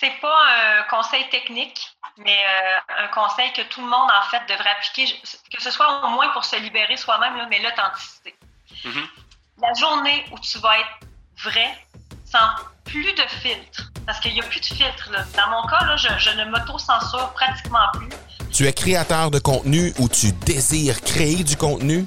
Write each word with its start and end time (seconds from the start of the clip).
c'est 0.00 0.18
pas 0.20 0.80
un 0.80 0.82
conseil 0.84 1.28
technique, 1.28 1.94
mais 2.16 2.38
euh, 2.38 3.04
un 3.04 3.08
conseil 3.08 3.52
que 3.52 3.62
tout 3.62 3.82
le 3.82 3.86
monde, 3.86 4.10
en 4.10 4.30
fait, 4.30 4.40
devrait 4.48 4.70
appliquer, 4.70 5.14
que 5.54 5.62
ce 5.62 5.70
soit 5.70 6.02
au 6.04 6.08
moins 6.08 6.28
pour 6.30 6.44
se 6.44 6.56
libérer 6.56 6.96
soi-même, 6.96 7.34
mais 7.50 7.58
l'authenticité. 7.58 8.34
Mm-hmm. 8.84 9.06
La 9.60 9.74
journée 9.74 10.24
où 10.32 10.38
tu 10.38 10.58
vas 10.58 10.78
être 10.78 11.06
vrai, 11.44 11.86
sans 12.24 12.48
plus 12.86 13.12
de 13.12 13.22
filtre, 13.42 13.90
parce 14.06 14.18
qu'il 14.20 14.32
n'y 14.32 14.40
a 14.40 14.44
plus 14.44 14.60
de 14.60 14.64
filtre. 14.64 15.10
Dans 15.36 15.48
mon 15.50 15.66
cas, 15.68 15.96
je, 15.96 16.08
je 16.18 16.30
ne 16.30 16.44
m'auto-censure 16.46 17.32
pratiquement 17.34 17.86
plus. 17.92 18.08
Tu 18.50 18.66
es 18.66 18.72
créateur 18.72 19.30
de 19.30 19.38
contenu 19.38 19.92
ou 19.98 20.08
tu 20.08 20.32
désires 20.32 21.00
créer 21.02 21.44
du 21.44 21.56
contenu? 21.56 22.06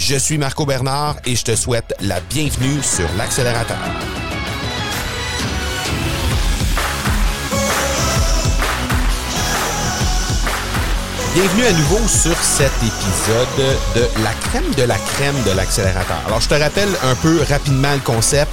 Je 0.00 0.16
suis 0.16 0.38
Marco 0.38 0.64
Bernard 0.64 1.16
et 1.26 1.36
je 1.36 1.44
te 1.44 1.54
souhaite 1.54 1.94
la 2.00 2.20
bienvenue 2.20 2.82
sur 2.82 3.06
l'accélérateur. 3.18 3.76
Bienvenue 11.34 11.64
à 11.64 11.72
nouveau 11.72 12.08
sur 12.08 12.34
cet 12.38 12.72
épisode 12.78 13.76
de 13.94 14.24
la 14.24 14.32
crème 14.32 14.74
de 14.74 14.84
la 14.84 14.96
crème 14.96 15.36
de 15.44 15.50
l'accélérateur. 15.54 16.22
Alors, 16.26 16.40
je 16.40 16.48
te 16.48 16.54
rappelle 16.54 16.88
un 17.04 17.14
peu 17.16 17.42
rapidement 17.46 17.92
le 17.92 18.00
concept. 18.00 18.50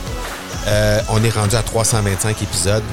Euh, 0.68 1.00
on 1.10 1.24
est 1.24 1.30
rendu 1.30 1.56
à 1.56 1.64
325 1.64 2.42
épisodes 2.42 2.84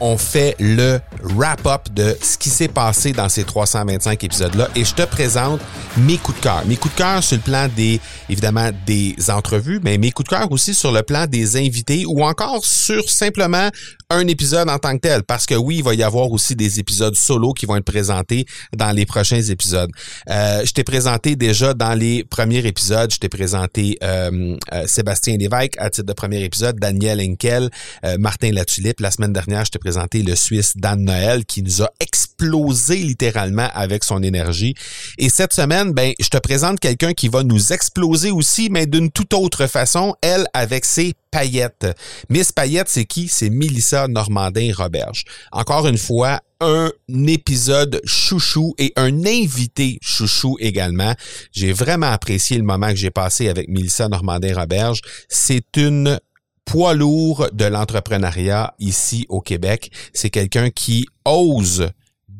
on 0.00 0.16
fait 0.16 0.56
le 0.58 1.00
wrap-up 1.22 1.88
de 1.92 2.16
ce 2.22 2.38
qui 2.38 2.48
s'est 2.48 2.68
passé 2.68 3.12
dans 3.12 3.28
ces 3.28 3.44
325 3.44 4.24
épisodes-là 4.24 4.68
et 4.74 4.84
je 4.84 4.94
te 4.94 5.02
présente 5.02 5.60
mes 5.96 6.16
coups 6.16 6.38
de 6.38 6.42
cœur. 6.42 6.62
Mes 6.66 6.76
coups 6.76 6.94
de 6.94 6.98
cœur 6.98 7.22
sur 7.22 7.36
le 7.36 7.42
plan 7.42 7.68
des, 7.74 8.00
évidemment, 8.28 8.70
des 8.86 9.16
entrevues, 9.28 9.80
mais 9.82 9.98
mes 9.98 10.10
coups 10.10 10.30
de 10.30 10.36
cœur 10.36 10.50
aussi 10.50 10.74
sur 10.74 10.92
le 10.92 11.02
plan 11.02 11.26
des 11.26 11.56
invités 11.56 12.04
ou 12.06 12.24
encore 12.24 12.64
sur 12.64 13.08
simplement 13.10 13.68
un 14.10 14.26
épisode 14.26 14.68
en 14.68 14.78
tant 14.78 14.94
que 14.94 15.00
tel. 15.00 15.22
Parce 15.22 15.46
que 15.46 15.54
oui, 15.54 15.76
il 15.78 15.84
va 15.84 15.94
y 15.94 16.02
avoir 16.02 16.30
aussi 16.30 16.56
des 16.56 16.80
épisodes 16.80 17.14
solo 17.14 17.52
qui 17.52 17.64
vont 17.64 17.76
être 17.76 17.84
présentés 17.84 18.44
dans 18.76 18.90
les 18.90 19.06
prochains 19.06 19.40
épisodes. 19.40 19.90
Euh, 20.28 20.64
je 20.64 20.72
t'ai 20.72 20.84
présenté 20.84 21.36
déjà 21.36 21.74
dans 21.74 21.94
les 21.94 22.24
premiers 22.24 22.66
épisodes, 22.66 23.10
je 23.12 23.18
t'ai 23.18 23.28
présenté 23.28 23.96
euh, 24.02 24.56
euh, 24.72 24.86
Sébastien 24.86 25.36
Lévesque 25.36 25.74
à 25.78 25.90
titre 25.90 26.06
de 26.06 26.12
premier 26.12 26.42
épisode, 26.42 26.78
Daniel 26.78 27.20
Henkel, 27.20 27.70
Martin 28.18 28.52
Latulippe. 28.52 29.00
La 29.00 29.10
semaine 29.10 29.32
dernière, 29.32 29.64
je 29.64 29.70
t'ai 29.70 29.78
présenté 29.78 30.22
le 30.22 30.34
Suisse 30.34 30.76
Dan 30.76 31.04
Noël 31.04 31.44
qui 31.44 31.62
nous 31.62 31.82
a 31.82 31.90
explosé 32.00 32.96
littéralement 32.96 33.68
avec 33.74 34.04
son 34.04 34.22
énergie. 34.22 34.74
Et 35.18 35.28
cette 35.28 35.52
semaine, 35.52 35.92
ben, 35.92 36.12
je 36.18 36.28
te 36.28 36.38
présente 36.38 36.80
quelqu'un 36.80 37.12
qui 37.12 37.28
va 37.28 37.42
nous 37.42 37.72
exploser 37.72 38.30
aussi, 38.30 38.68
mais 38.70 38.86
d'une 38.86 39.10
toute 39.10 39.34
autre 39.34 39.66
façon, 39.66 40.14
elle 40.22 40.46
avec 40.52 40.84
ses 40.84 41.14
paillettes. 41.30 41.86
Miss 42.28 42.52
Paillette, 42.52 42.88
c'est 42.88 43.04
qui? 43.04 43.28
C'est 43.28 43.50
Mélissa 43.50 44.08
Normandin-Roberge. 44.08 45.24
Encore 45.52 45.86
une 45.86 45.98
fois, 45.98 46.40
un 46.60 46.90
épisode 47.26 48.00
chouchou 48.04 48.74
et 48.78 48.92
un 48.96 49.24
invité 49.24 49.98
chouchou 50.02 50.56
également. 50.60 51.14
J'ai 51.52 51.72
vraiment 51.72 52.10
apprécié 52.10 52.58
le 52.58 52.64
moment 52.64 52.90
que 52.90 52.96
j'ai 52.96 53.10
passé 53.10 53.48
avec 53.48 53.68
Mélissa 53.68 54.08
Normandin-Roberge. 54.08 55.00
C'est 55.28 55.76
une 55.76 56.18
poids 56.64 56.94
lourd 56.94 57.48
de 57.52 57.64
l'entrepreneuriat 57.64 58.74
ici 58.78 59.26
au 59.28 59.40
Québec. 59.40 59.90
C'est 60.12 60.30
quelqu'un 60.30 60.70
qui 60.70 61.06
ose 61.24 61.88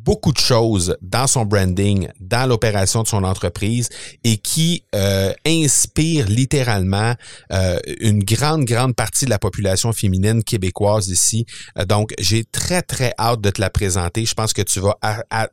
beaucoup 0.05 0.33
de 0.33 0.39
choses 0.39 0.97
dans 1.03 1.27
son 1.27 1.45
branding, 1.45 2.09
dans 2.21 2.49
l'opération 2.49 3.03
de 3.03 3.09
son 3.09 3.25
entreprise 3.25 3.89
et 4.25 4.39
qui 4.39 4.85
euh, 4.95 5.33
inspire 5.47 6.27
littéralement 6.29 7.15
euh, 7.53 7.79
une 8.01 8.23
grande, 8.23 8.65
grande 8.65 8.95
partie 8.95 9.25
de 9.25 9.31
la 9.31 9.39
population 9.39 9.93
féminine 9.93 10.43
québécoise 10.43 11.09
ici. 11.09 11.47
Euh, 11.79 11.85
donc, 11.85 12.13
j'ai 12.19 12.45
très, 12.45 12.83
très 12.83 13.13
hâte 13.19 13.41
de 13.41 13.51
te 13.51 13.61
la 13.61 13.71
présenter. 13.71 14.25
Je 14.25 14.35
pense 14.35 14.53
que 14.53 14.63
tu 14.63 14.81
vas 14.81 14.97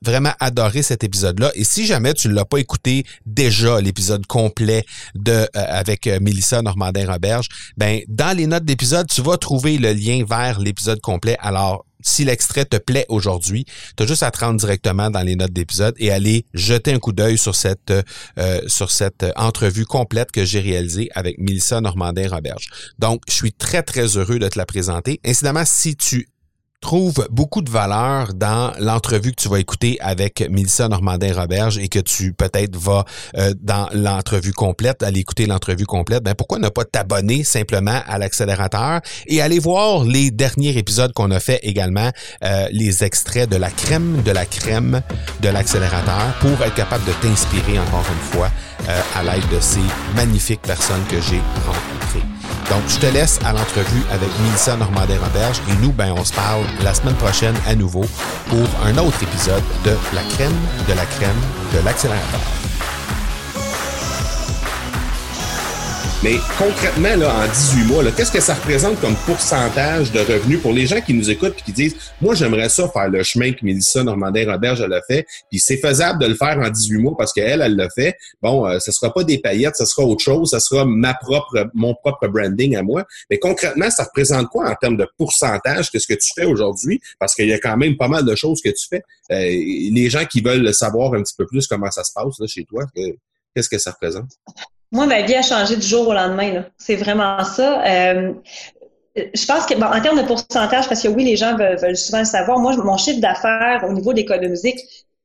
vraiment 0.01 0.33
adorer 0.39 0.81
cet 0.81 1.03
épisode-là. 1.03 1.51
Et 1.55 1.63
si 1.63 1.85
jamais 1.85 2.13
tu 2.13 2.27
ne 2.27 2.33
l'as 2.33 2.45
pas 2.45 2.57
écouté 2.57 3.05
déjà, 3.25 3.81
l'épisode 3.81 4.25
complet 4.27 4.85
de 5.15 5.47
avec 5.53 6.07
Mélissa 6.07 6.61
Normandin-Roberge, 6.61 7.47
ben 7.77 8.01
dans 8.07 8.35
les 8.35 8.47
notes 8.47 8.65
d'épisode, 8.65 9.07
tu 9.07 9.21
vas 9.21 9.37
trouver 9.37 9.77
le 9.77 9.93
lien 9.93 10.23
vers 10.27 10.59
l'épisode 10.59 11.01
complet. 11.01 11.37
Alors, 11.39 11.86
si 12.01 12.25
l'extrait 12.25 12.65
te 12.65 12.77
plaît 12.77 13.05
aujourd'hui, 13.09 13.65
tu 13.95 14.03
as 14.03 14.05
juste 14.05 14.23
à 14.23 14.31
te 14.31 14.39
rendre 14.39 14.59
directement 14.59 15.09
dans 15.09 15.21
les 15.21 15.35
notes 15.35 15.53
d'épisode 15.53 15.95
et 15.97 16.11
aller 16.11 16.45
jeter 16.53 16.93
un 16.93 16.99
coup 16.99 17.11
d'œil 17.11 17.37
sur 17.37 17.55
cette 17.55 17.91
euh, 17.91 18.61
sur 18.67 18.91
cette 18.91 19.25
entrevue 19.35 19.85
complète 19.85 20.31
que 20.31 20.45
j'ai 20.45 20.59
réalisée 20.59 21.09
avec 21.15 21.37
Mélissa 21.39 21.81
Normandin-Roberge. 21.81 22.69
Donc, 22.99 23.21
je 23.27 23.33
suis 23.33 23.53
très, 23.53 23.83
très 23.83 24.17
heureux 24.17 24.39
de 24.39 24.47
te 24.47 24.57
la 24.57 24.65
présenter. 24.65 25.19
Incidemment, 25.25 25.63
si 25.65 25.95
tu 25.95 26.27
trouve 26.81 27.27
beaucoup 27.31 27.61
de 27.61 27.69
valeur 27.69 28.33
dans 28.33 28.71
l'entrevue 28.79 29.31
que 29.31 29.41
tu 29.41 29.49
vas 29.49 29.59
écouter 29.59 29.97
avec 29.99 30.47
Mélissa 30.49 30.87
Normandin-Roberge 30.87 31.77
et 31.79 31.87
que 31.87 31.99
tu 31.99 32.33
peut-être 32.33 32.75
vas 32.77 33.03
euh, 33.35 33.53
dans 33.61 33.89
l'entrevue 33.93 34.53
complète, 34.53 35.03
aller 35.03 35.21
écouter 35.21 35.47
l'entrevue 35.47 35.85
complète, 35.85 36.23
ben 36.23 36.35
pourquoi 36.35 36.59
ne 36.59 36.69
pas 36.69 36.85
t'abonner 36.85 37.43
simplement 37.43 37.99
à 38.07 38.17
l'accélérateur 38.17 39.01
et 39.25 39.41
aller 39.41 39.59
voir 39.59 40.03
les 40.03 40.31
derniers 40.31 40.77
épisodes 40.77 41.13
qu'on 41.13 41.31
a 41.31 41.39
fait 41.39 41.59
également, 41.63 42.11
euh, 42.43 42.67
les 42.71 43.03
extraits 43.03 43.49
de 43.49 43.57
la 43.57 43.71
crème 43.71 44.21
de 44.23 44.31
la 44.31 44.45
crème 44.45 45.01
de 45.41 45.49
l'accélérateur 45.49 46.35
pour 46.39 46.61
être 46.63 46.75
capable 46.75 47.05
de 47.05 47.13
t'inspirer 47.21 47.79
encore 47.79 48.05
une 48.11 48.37
fois 48.37 48.51
euh, 48.87 49.01
à 49.15 49.23
l'aide 49.23 49.47
de 49.49 49.59
ces 49.59 49.81
magnifiques 50.15 50.61
personnes 50.61 51.03
que 51.09 51.19
j'ai 51.21 51.41
rencontrées. 51.65 51.96
Donc, 52.69 52.81
je 52.87 52.97
te 52.97 53.05
laisse 53.05 53.39
à 53.45 53.53
l'entrevue 53.53 54.03
avec 54.11 54.29
Mélissa 54.41 54.75
Normandin-Roberge 54.75 55.61
et 55.69 55.75
nous, 55.81 55.91
ben, 55.91 56.13
on 56.15 56.23
se 56.23 56.33
parle 56.33 56.63
la 56.83 56.93
semaine 56.93 57.15
prochaine 57.15 57.55
à 57.65 57.75
nouveau 57.75 58.05
pour 58.49 58.67
un 58.85 58.97
autre 58.97 59.21
épisode 59.23 59.63
de 59.85 59.91
La 60.13 60.21
crème 60.35 60.55
de 60.87 60.93
la 60.93 61.05
crème 61.05 61.41
de 61.73 61.83
l'accélérateur. 61.85 62.76
Mais 66.23 66.37
concrètement, 66.57 67.15
là, 67.15 67.43
en 67.43 67.47
18 67.47 67.83
mois, 67.85 68.03
qu'est-ce 68.11 68.31
que 68.31 68.39
ça 68.39 68.55
représente 68.55 68.99
comme 68.99 69.15
pourcentage 69.27 70.11
de 70.11 70.19
revenus 70.19 70.59
pour 70.59 70.73
les 70.73 70.87
gens 70.87 70.99
qui 70.99 71.13
nous 71.13 71.29
écoutent 71.29 71.55
et 71.59 71.61
qui 71.61 71.71
disent 71.71 71.95
Moi, 72.21 72.33
j'aimerais 72.33 72.69
ça 72.69 72.89
faire 72.89 73.07
le 73.07 73.21
chemin 73.21 73.53
que 73.53 73.63
Mélissa 73.63 74.03
Normandin-Roberge 74.03 74.81
l'a 74.81 75.01
fait, 75.03 75.27
puis 75.51 75.59
c'est 75.59 75.77
faisable 75.77 76.19
de 76.19 76.25
le 76.25 76.33
faire 76.33 76.57
en 76.57 76.69
18 76.69 76.97
mois 76.97 77.15
parce 77.15 77.33
qu'elle, 77.33 77.61
elle 77.61 77.75
l'a 77.75 77.87
fait. 77.91 78.17
Bon, 78.41 78.65
euh, 78.65 78.79
ce 78.79 78.91
sera 78.91 79.13
pas 79.13 79.23
des 79.23 79.37
paillettes, 79.37 79.75
ce 79.75 79.85
sera 79.85 80.07
autre 80.07 80.23
chose, 80.23 80.49
ce 80.49 80.59
sera 80.59 80.85
ma 80.85 81.13
propre, 81.13 81.69
mon 81.75 81.93
propre 81.93 82.27
branding 82.27 82.75
à 82.75 82.81
moi. 82.81 83.05
Mais 83.29 83.37
concrètement, 83.37 83.91
ça 83.91 84.05
représente 84.05 84.47
quoi 84.47 84.71
en 84.71 84.75
termes 84.75 84.97
de 84.97 85.07
pourcentage 85.19 85.91
que 85.91 85.99
ce 85.99 86.07
que 86.07 86.15
tu 86.15 86.31
fais 86.35 86.45
aujourd'hui? 86.45 86.99
Parce 87.19 87.35
qu'il 87.35 87.47
y 87.47 87.53
a 87.53 87.59
quand 87.59 87.77
même 87.77 87.95
pas 87.95 88.07
mal 88.07 88.25
de 88.25 88.33
choses 88.33 88.59
que 88.63 88.69
tu 88.69 88.87
fais. 88.89 89.03
Euh, 89.31 89.37
les 89.37 90.09
gens 90.09 90.25
qui 90.25 90.41
veulent 90.41 90.73
savoir 90.73 91.13
un 91.13 91.21
petit 91.21 91.35
peu 91.37 91.45
plus 91.45 91.67
comment 91.67 91.91
ça 91.91 92.03
se 92.03 92.11
passe 92.11 92.39
là, 92.39 92.47
chez 92.47 92.65
toi, 92.65 92.85
qu'est-ce 93.53 93.69
que 93.69 93.77
ça 93.77 93.91
représente? 93.91 94.31
Moi, 94.91 95.05
ma 95.05 95.21
vie 95.21 95.35
a 95.35 95.41
changé 95.41 95.75
du 95.75 95.85
jour 95.85 96.07
au 96.07 96.13
lendemain. 96.13 96.65
C'est 96.77 96.95
vraiment 96.95 97.43
ça. 97.43 97.83
Euh, 97.85 98.33
je 99.15 99.45
pense 99.45 99.65
que, 99.65 99.75
bon, 99.75 99.85
en 99.85 99.99
termes 100.01 100.21
de 100.21 100.25
pourcentage, 100.25 100.87
parce 100.87 101.01
que 101.01 101.07
oui, 101.07 101.23
les 101.23 101.35
gens 101.35 101.55
veulent, 101.55 101.97
souvent 101.97 102.19
le 102.19 102.25
savoir, 102.25 102.59
moi, 102.59 102.75
mon 102.77 102.97
chiffre 102.97 103.19
d'affaires 103.19 103.83
au 103.87 103.93
niveau 103.93 104.13
de 104.13 104.19
l'école 104.19 104.47
musique, 104.47 104.79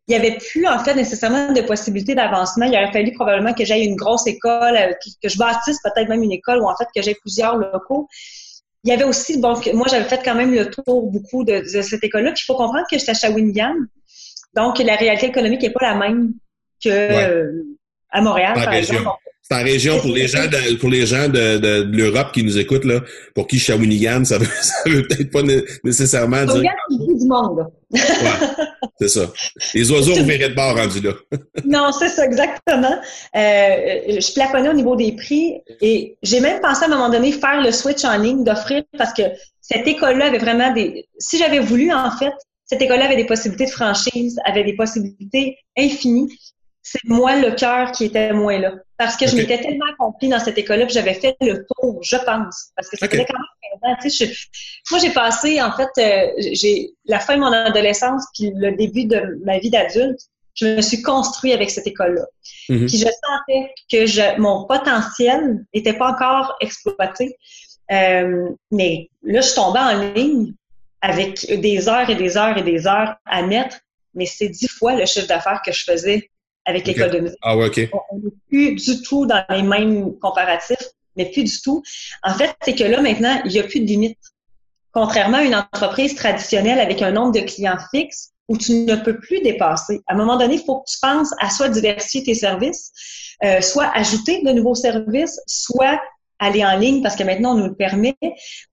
il 0.08 0.12
n'y 0.12 0.16
avait 0.16 0.36
plus, 0.38 0.66
en 0.66 0.78
fait, 0.80 0.94
nécessairement 0.94 1.52
de 1.52 1.60
possibilité 1.60 2.14
d'avancement. 2.14 2.66
Il 2.66 2.74
aurait 2.74 2.90
fallu 2.90 3.12
probablement 3.12 3.54
que 3.54 3.64
j'aille 3.64 3.84
une 3.84 3.94
grosse 3.94 4.26
école, 4.26 4.76
euh, 4.76 4.92
que 5.22 5.28
je 5.28 5.38
bâtisse 5.38 5.78
peut-être 5.82 6.08
même 6.08 6.22
une 6.22 6.32
école 6.32 6.60
ou 6.60 6.68
en 6.68 6.76
fait 6.76 6.88
que 6.94 7.02
j'ai 7.02 7.14
plusieurs 7.14 7.56
locaux. 7.56 8.08
Il 8.84 8.90
y 8.90 8.92
avait 8.92 9.04
aussi, 9.04 9.38
bon, 9.38 9.54
moi, 9.74 9.86
j'avais 9.88 10.08
fait 10.08 10.20
quand 10.24 10.34
même 10.34 10.52
le 10.52 10.68
tour 10.68 11.08
beaucoup 11.08 11.44
de, 11.44 11.62
cette 11.64 12.02
école-là. 12.02 12.32
Puis 12.32 12.42
il 12.42 12.46
faut 12.46 12.56
comprendre 12.56 12.86
que 12.90 12.98
j'étais 12.98 13.12
à 13.12 13.14
Shawinigan. 13.14 13.74
Donc, 14.56 14.80
la 14.80 14.96
réalité 14.96 15.26
économique 15.26 15.62
n'est 15.62 15.70
pas 15.70 15.92
la 15.92 15.94
même 15.94 16.32
que 16.82 16.90
euh, 16.90 17.62
à 18.10 18.20
Montréal, 18.20 18.54
par 18.54 18.72
exemple 18.72 19.08
c'est 19.42 19.56
en 19.56 19.64
région 19.64 19.98
pour 20.00 20.12
les 20.12 20.28
gens 20.28 20.46
de, 20.46 20.76
pour 20.76 20.88
les 20.88 21.04
gens 21.04 21.28
de, 21.28 21.58
de, 21.58 21.96
l'Europe 21.96 22.32
qui 22.32 22.44
nous 22.44 22.58
écoutent 22.58 22.84
là, 22.84 23.00
pour 23.34 23.46
qui 23.46 23.58
Shawinigan, 23.58 24.24
ça 24.24 24.38
veut 24.38 24.46
ça 24.46 24.74
veut 24.86 25.02
peut-être 25.02 25.30
pas 25.30 25.42
nécessairement 25.84 26.44
dire. 26.44 26.62
du 26.90 27.26
monde. 27.26 27.66
ouais, 27.90 28.00
c'est 29.00 29.08
ça. 29.08 29.32
Les 29.74 29.90
oiseaux 29.90 30.14
viré 30.22 30.48
de 30.48 30.54
bord 30.54 30.76
rendu 30.76 31.00
là. 31.00 31.12
non, 31.64 31.90
c'est 31.92 32.08
ça 32.08 32.24
exactement. 32.24 32.98
Euh, 33.36 34.20
je 34.20 34.32
plafonnais 34.32 34.68
au 34.68 34.74
niveau 34.74 34.96
des 34.96 35.12
prix 35.12 35.60
et 35.80 36.16
j'ai 36.22 36.40
même 36.40 36.60
pensé 36.60 36.84
à 36.84 36.86
un 36.86 36.90
moment 36.90 37.10
donné 37.10 37.32
faire 37.32 37.60
le 37.60 37.72
switch 37.72 38.04
en 38.04 38.16
ligne, 38.16 38.44
d'offrir 38.44 38.84
parce 38.96 39.12
que 39.12 39.22
cette 39.60 39.86
école-là 39.86 40.26
avait 40.26 40.38
vraiment 40.38 40.72
des. 40.72 41.06
Si 41.18 41.38
j'avais 41.38 41.58
voulu 41.58 41.92
en 41.92 42.10
fait, 42.12 42.32
cette 42.64 42.80
école-là 42.80 43.06
avait 43.06 43.16
des 43.16 43.26
possibilités 43.26 43.66
de 43.66 43.70
franchise, 43.70 44.38
avait 44.46 44.64
des 44.64 44.74
possibilités 44.74 45.58
infinies. 45.76 46.28
C'est 46.82 47.04
moi 47.04 47.36
le 47.36 47.52
cœur 47.52 47.92
qui 47.92 48.06
était 48.06 48.32
moins 48.32 48.58
là. 48.58 48.72
Parce 48.98 49.16
que 49.16 49.26
je 49.26 49.36
m'étais 49.36 49.60
tellement 49.60 49.86
accomplie 49.92 50.28
dans 50.28 50.40
cette 50.40 50.58
école-là 50.58 50.86
que 50.86 50.92
j'avais 50.92 51.14
fait 51.14 51.36
le 51.40 51.64
tour, 51.64 52.00
je 52.02 52.16
pense. 52.16 52.72
Parce 52.76 52.88
que 52.88 52.96
c'était 52.96 53.24
quand 53.24 53.38
même 53.38 53.98
15 54.02 54.22
ans. 54.22 54.26
moi, 54.90 55.00
j'ai 55.00 55.10
passé, 55.10 55.62
en 55.62 55.72
fait, 55.72 55.88
euh, 55.98 56.32
j'ai 56.52 56.90
la 57.04 57.20
fin 57.20 57.36
de 57.36 57.40
mon 57.40 57.52
adolescence 57.52 58.24
puis 58.34 58.52
le 58.54 58.72
début 58.72 59.04
de 59.04 59.40
ma 59.44 59.58
vie 59.58 59.70
d'adulte, 59.70 60.20
je 60.54 60.66
me 60.66 60.80
suis 60.82 61.02
construit 61.02 61.52
avec 61.52 61.70
cette 61.70 61.86
école-là. 61.86 62.26
Mhm. 62.68 62.86
Puis 62.86 62.98
je 62.98 63.06
sentais 63.06 63.74
que 63.90 64.06
je, 64.06 64.40
mon 64.40 64.64
potentiel 64.66 65.64
n'était 65.74 65.94
pas 65.94 66.10
encore 66.10 66.56
exploité. 66.60 67.36
Euh, 67.90 68.50
mais 68.70 69.08
là, 69.22 69.40
je 69.40 69.54
tombée 69.54 69.80
en 69.80 70.12
ligne 70.14 70.52
avec 71.00 71.46
des 71.60 71.88
heures 71.88 72.08
et 72.10 72.14
des 72.14 72.36
heures 72.36 72.56
et 72.56 72.62
des 72.62 72.86
heures 72.86 73.16
à 73.26 73.42
mettre, 73.42 73.78
mais 74.14 74.26
c'est 74.26 74.48
dix 74.48 74.68
fois 74.68 74.94
le 74.94 75.06
chiffre 75.06 75.26
d'affaires 75.26 75.62
que 75.64 75.72
je 75.72 75.84
faisais 75.84 76.30
avec 76.64 76.86
l'école 76.86 77.10
de 77.10 77.18
musique. 77.20 77.38
Ah 77.42 77.56
ouais, 77.56 77.66
OK. 77.66 77.88
On 78.10 78.18
n'est 78.18 78.30
plus 78.48 78.74
du 78.74 79.02
tout 79.02 79.26
dans 79.26 79.44
les 79.50 79.62
mêmes 79.62 80.18
comparatifs, 80.18 80.88
mais 81.16 81.30
plus 81.30 81.44
du 81.44 81.60
tout. 81.60 81.82
En 82.22 82.34
fait, 82.34 82.54
c'est 82.62 82.74
que 82.74 82.84
là, 82.84 83.00
maintenant, 83.00 83.40
il 83.44 83.52
n'y 83.52 83.58
a 83.58 83.64
plus 83.64 83.80
de 83.80 83.86
limite. 83.86 84.18
Contrairement 84.92 85.38
à 85.38 85.42
une 85.42 85.54
entreprise 85.54 86.14
traditionnelle 86.14 86.78
avec 86.78 87.00
un 87.00 87.12
nombre 87.12 87.32
de 87.32 87.40
clients 87.40 87.78
fixes, 87.92 88.32
où 88.48 88.58
tu 88.58 88.72
ne 88.72 88.96
peux 88.96 89.18
plus 89.18 89.40
dépasser. 89.40 90.02
À 90.06 90.14
un 90.14 90.16
moment 90.16 90.36
donné, 90.36 90.54
il 90.54 90.62
faut 90.62 90.80
que 90.80 90.90
tu 90.90 90.98
penses 91.00 91.32
à 91.40 91.48
soit 91.48 91.68
diversifier 91.68 92.22
tes 92.22 92.34
services, 92.34 92.92
euh, 93.44 93.60
soit 93.60 93.90
ajouter 93.94 94.42
de 94.42 94.50
nouveaux 94.52 94.74
services, 94.74 95.40
soit 95.46 96.00
aller 96.42 96.64
en 96.64 96.76
ligne 96.76 97.02
parce 97.02 97.16
que 97.16 97.22
maintenant 97.22 97.52
on 97.52 97.58
nous 97.58 97.68
le 97.68 97.74
permet, 97.74 98.16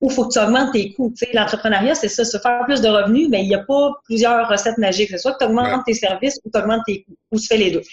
ou 0.01 0.09
faut 0.09 0.27
que 0.27 0.33
tu 0.33 0.39
augmentes 0.39 0.73
tes 0.73 0.93
coûts. 0.93 1.13
L'entrepreneuriat, 1.33 1.95
c'est 1.95 2.09
ça, 2.09 2.25
se 2.25 2.37
faire 2.39 2.63
plus 2.65 2.81
de 2.81 2.89
revenus, 2.89 3.29
mais 3.29 3.43
il 3.43 3.47
n'y 3.47 3.55
a 3.55 3.63
pas 3.63 3.91
plusieurs 4.05 4.49
recettes 4.49 4.77
magiques. 4.77 5.17
Soit 5.17 5.33
que 5.33 5.39
tu 5.39 5.45
augmentes 5.45 5.85
tes 5.85 5.93
services 5.93 6.39
ou 6.43 6.49
tu 6.51 6.59
augmentes 6.59 6.81
tes 6.85 7.03
coûts, 7.03 7.15
ou 7.31 7.39
tu 7.39 7.47
fais 7.47 7.57
les 7.57 7.71
deux. 7.71 7.83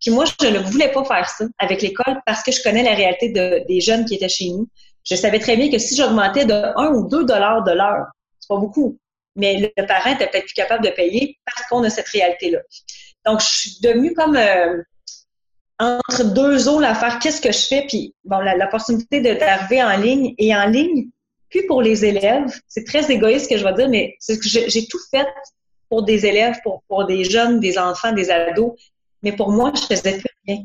Puis 0.00 0.10
moi, 0.10 0.24
je 0.26 0.46
ne 0.46 0.58
voulais 0.58 0.92
pas 0.92 1.04
faire 1.04 1.28
ça 1.28 1.46
avec 1.58 1.80
l'école 1.80 2.20
parce 2.26 2.42
que 2.42 2.52
je 2.52 2.62
connais 2.62 2.82
la 2.82 2.94
réalité 2.94 3.30
de, 3.30 3.66
des 3.66 3.80
jeunes 3.80 4.04
qui 4.04 4.14
étaient 4.14 4.28
chez 4.28 4.50
nous. 4.50 4.68
Je 5.02 5.14
savais 5.14 5.38
très 5.38 5.56
bien 5.56 5.70
que 5.70 5.78
si 5.78 5.96
j'augmentais 5.96 6.44
de 6.44 6.52
1 6.54 6.88
ou 6.94 7.08
2 7.08 7.24
dollars 7.24 7.64
de 7.64 7.72
l'heure, 7.72 8.06
c'est 8.38 8.48
pas 8.48 8.58
beaucoup, 8.58 8.98
mais 9.36 9.72
le 9.76 9.86
parent 9.86 10.10
était 10.12 10.26
peut-être 10.26 10.44
plus 10.44 10.54
capable 10.54 10.84
de 10.84 10.90
payer 10.90 11.38
parce 11.46 11.66
qu'on 11.68 11.82
a 11.84 11.90
cette 11.90 12.08
réalité-là. 12.08 12.58
Donc, 13.24 13.40
je 13.40 13.46
suis 13.46 13.80
devenue 13.82 14.12
comme 14.12 14.36
euh, 14.36 14.82
entre 15.78 16.24
deux 16.32 16.68
eaux 16.68 16.80
à 16.80 16.94
faire 16.94 17.18
qu'est-ce 17.18 17.40
que 17.40 17.52
je 17.52 17.66
fais, 17.66 17.84
puis 17.88 18.14
bon, 18.24 18.38
l'opportunité 18.56 19.20
d'arriver 19.20 19.82
en 19.82 19.96
ligne 19.96 20.34
et 20.38 20.54
en 20.54 20.66
ligne, 20.66 21.08
puis 21.48 21.62
pour 21.66 21.82
les 21.82 22.04
élèves, 22.04 22.52
c'est 22.68 22.84
très 22.84 23.10
égoïste 23.10 23.44
ce 23.44 23.50
que 23.50 23.58
je 23.58 23.64
vais 23.64 23.74
dire, 23.74 23.88
mais 23.88 24.16
c'est 24.18 24.38
que 24.38 24.48
j'ai 24.48 24.86
tout 24.86 24.98
fait 25.10 25.26
pour 25.88 26.02
des 26.02 26.26
élèves, 26.26 26.56
pour, 26.62 26.82
pour 26.88 27.06
des 27.06 27.24
jeunes, 27.24 27.60
des 27.60 27.78
enfants, 27.78 28.12
des 28.12 28.30
ados, 28.30 28.72
mais 29.22 29.32
pour 29.32 29.50
moi, 29.50 29.72
je 29.74 29.82
faisais 29.82 30.18
plus 30.18 30.28
rien. 30.46 30.64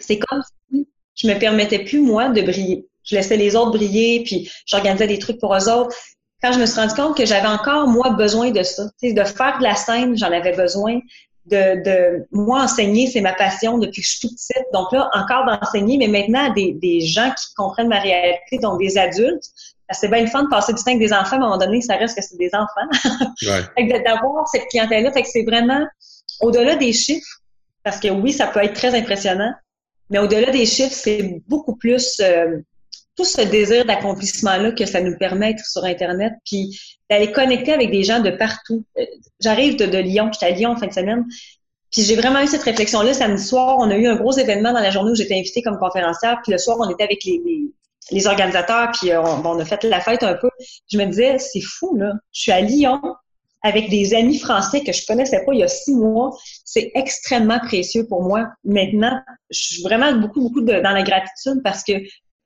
C'est 0.00 0.18
comme 0.18 0.42
si 0.70 0.86
je 1.14 1.28
me 1.28 1.38
permettais 1.38 1.84
plus, 1.84 2.00
moi, 2.00 2.28
de 2.28 2.42
briller. 2.42 2.86
Je 3.04 3.16
laissais 3.16 3.36
les 3.36 3.54
autres 3.54 3.72
briller, 3.72 4.22
puis 4.24 4.50
j'organisais 4.66 5.06
des 5.06 5.18
trucs 5.18 5.38
pour 5.38 5.54
eux 5.54 5.68
autres. 5.68 5.94
Quand 6.42 6.52
je 6.52 6.58
me 6.58 6.66
suis 6.66 6.78
rendu 6.78 6.94
compte 6.94 7.16
que 7.16 7.24
j'avais 7.24 7.46
encore, 7.46 7.86
moi, 7.86 8.10
besoin 8.10 8.50
de 8.50 8.62
ça, 8.62 8.84
de 9.02 9.24
faire 9.24 9.58
de 9.58 9.62
la 9.62 9.76
scène, 9.76 10.16
j'en 10.16 10.32
avais 10.32 10.52
besoin, 10.52 11.00
de, 11.46 11.82
de 11.84 12.26
moi 12.32 12.62
enseigner, 12.62 13.06
c'est 13.06 13.20
ma 13.20 13.34
passion 13.34 13.78
depuis 13.78 14.00
que 14.00 14.06
je 14.06 14.12
suis 14.12 14.28
toute 14.28 14.36
petite. 14.36 14.66
Donc 14.72 14.92
là, 14.92 15.10
encore 15.12 15.44
d'enseigner, 15.46 15.98
mais 15.98 16.08
maintenant 16.08 16.52
des, 16.52 16.72
des 16.72 17.00
gens 17.00 17.30
qui 17.30 17.54
comprennent 17.54 17.88
ma 17.88 18.00
réalité, 18.00 18.58
donc 18.58 18.78
des 18.80 18.96
adultes. 18.98 19.44
C'est 19.92 20.08
bien 20.08 20.22
le 20.22 20.26
fun 20.26 20.44
de 20.44 20.48
passer 20.48 20.72
du 20.72 20.82
temps 20.82 20.92
avec 20.92 20.98
des 20.98 21.12
enfants, 21.12 21.36
mais 21.36 21.44
à 21.44 21.46
un 21.46 21.50
moment 21.50 21.58
donné, 21.58 21.82
ça 21.82 21.96
reste 21.96 22.16
que 22.16 22.24
c'est 22.24 22.38
des 22.38 22.50
enfants. 22.54 23.26
Ouais. 23.42 24.02
D'avoir 24.02 24.48
cette 24.48 24.66
clientèle-là, 24.68 25.12
fait 25.12 25.22
que 25.22 25.28
c'est 25.28 25.42
vraiment 25.44 25.84
au-delà 26.40 26.76
des 26.76 26.92
chiffres, 26.92 27.40
parce 27.82 28.00
que 28.00 28.08
oui, 28.08 28.32
ça 28.32 28.46
peut 28.46 28.62
être 28.64 28.72
très 28.72 28.98
impressionnant, 28.98 29.52
mais 30.08 30.18
au-delà 30.18 30.50
des 30.50 30.64
chiffres, 30.64 30.94
c'est 30.94 31.42
beaucoup 31.46 31.76
plus 31.76 32.20
euh, 32.20 32.58
tout 33.16 33.24
ce 33.24 33.42
désir 33.42 33.84
d'accomplissement-là 33.84 34.72
que 34.72 34.86
ça 34.86 35.00
nous 35.00 35.16
permet 35.16 35.54
sur 35.64 35.84
Internet, 35.84 36.32
puis 36.44 36.78
d'aller 37.08 37.30
connecter 37.32 37.72
avec 37.72 37.90
des 37.90 38.02
gens 38.02 38.20
de 38.20 38.30
partout. 38.30 38.84
Euh, 38.98 39.04
j'arrive 39.40 39.76
de, 39.76 39.98
Lyon, 39.98 40.30
j'étais 40.32 40.46
à 40.46 40.50
Lyon 40.50 40.70
en 40.70 40.76
fin 40.76 40.86
de 40.86 40.92
semaine, 40.92 41.24
puis 41.92 42.02
j'ai 42.02 42.16
vraiment 42.16 42.40
eu 42.40 42.46
cette 42.46 42.62
réflexion-là. 42.62 43.14
Samedi 43.14 43.42
soir, 43.42 43.76
on 43.78 43.90
a 43.90 43.96
eu 43.96 44.06
un 44.06 44.16
gros 44.16 44.32
événement 44.32 44.72
dans 44.72 44.80
la 44.80 44.90
journée 44.90 45.12
où 45.12 45.14
j'étais 45.14 45.38
invitée 45.38 45.62
comme 45.62 45.78
conférencière, 45.78 46.40
puis 46.42 46.52
le 46.52 46.58
soir, 46.58 46.76
on 46.80 46.90
était 46.90 47.04
avec 47.04 47.22
les, 47.24 47.40
les, 48.10 48.26
organisateurs, 48.26 48.90
puis 48.92 49.12
euh, 49.12 49.22
on, 49.22 49.44
on, 49.46 49.58
a 49.60 49.64
fait 49.64 49.84
la 49.84 50.00
fête 50.00 50.22
un 50.22 50.34
peu. 50.34 50.50
Je 50.90 50.98
me 50.98 51.04
disais, 51.06 51.38
c'est 51.38 51.60
fou, 51.60 51.96
là. 51.96 52.12
Je 52.32 52.40
suis 52.42 52.52
à 52.52 52.60
Lyon 52.60 53.00
avec 53.64 53.88
des 53.88 54.14
amis 54.14 54.38
français 54.38 54.82
que 54.82 54.92
je 54.92 55.06
connaissais 55.06 55.42
pas 55.44 55.54
il 55.54 55.60
y 55.60 55.62
a 55.62 55.68
six 55.68 55.94
mois. 55.94 56.36
C'est 56.66 56.92
extrêmement 56.94 57.58
précieux 57.60 58.06
pour 58.06 58.22
moi. 58.22 58.48
Maintenant, 58.62 59.18
je 59.50 59.58
suis 59.58 59.82
vraiment 59.82 60.12
beaucoup, 60.12 60.42
beaucoup 60.42 60.60
dans 60.60 60.82
la 60.82 61.02
gratitude 61.02 61.62
parce 61.64 61.82
que 61.82 61.94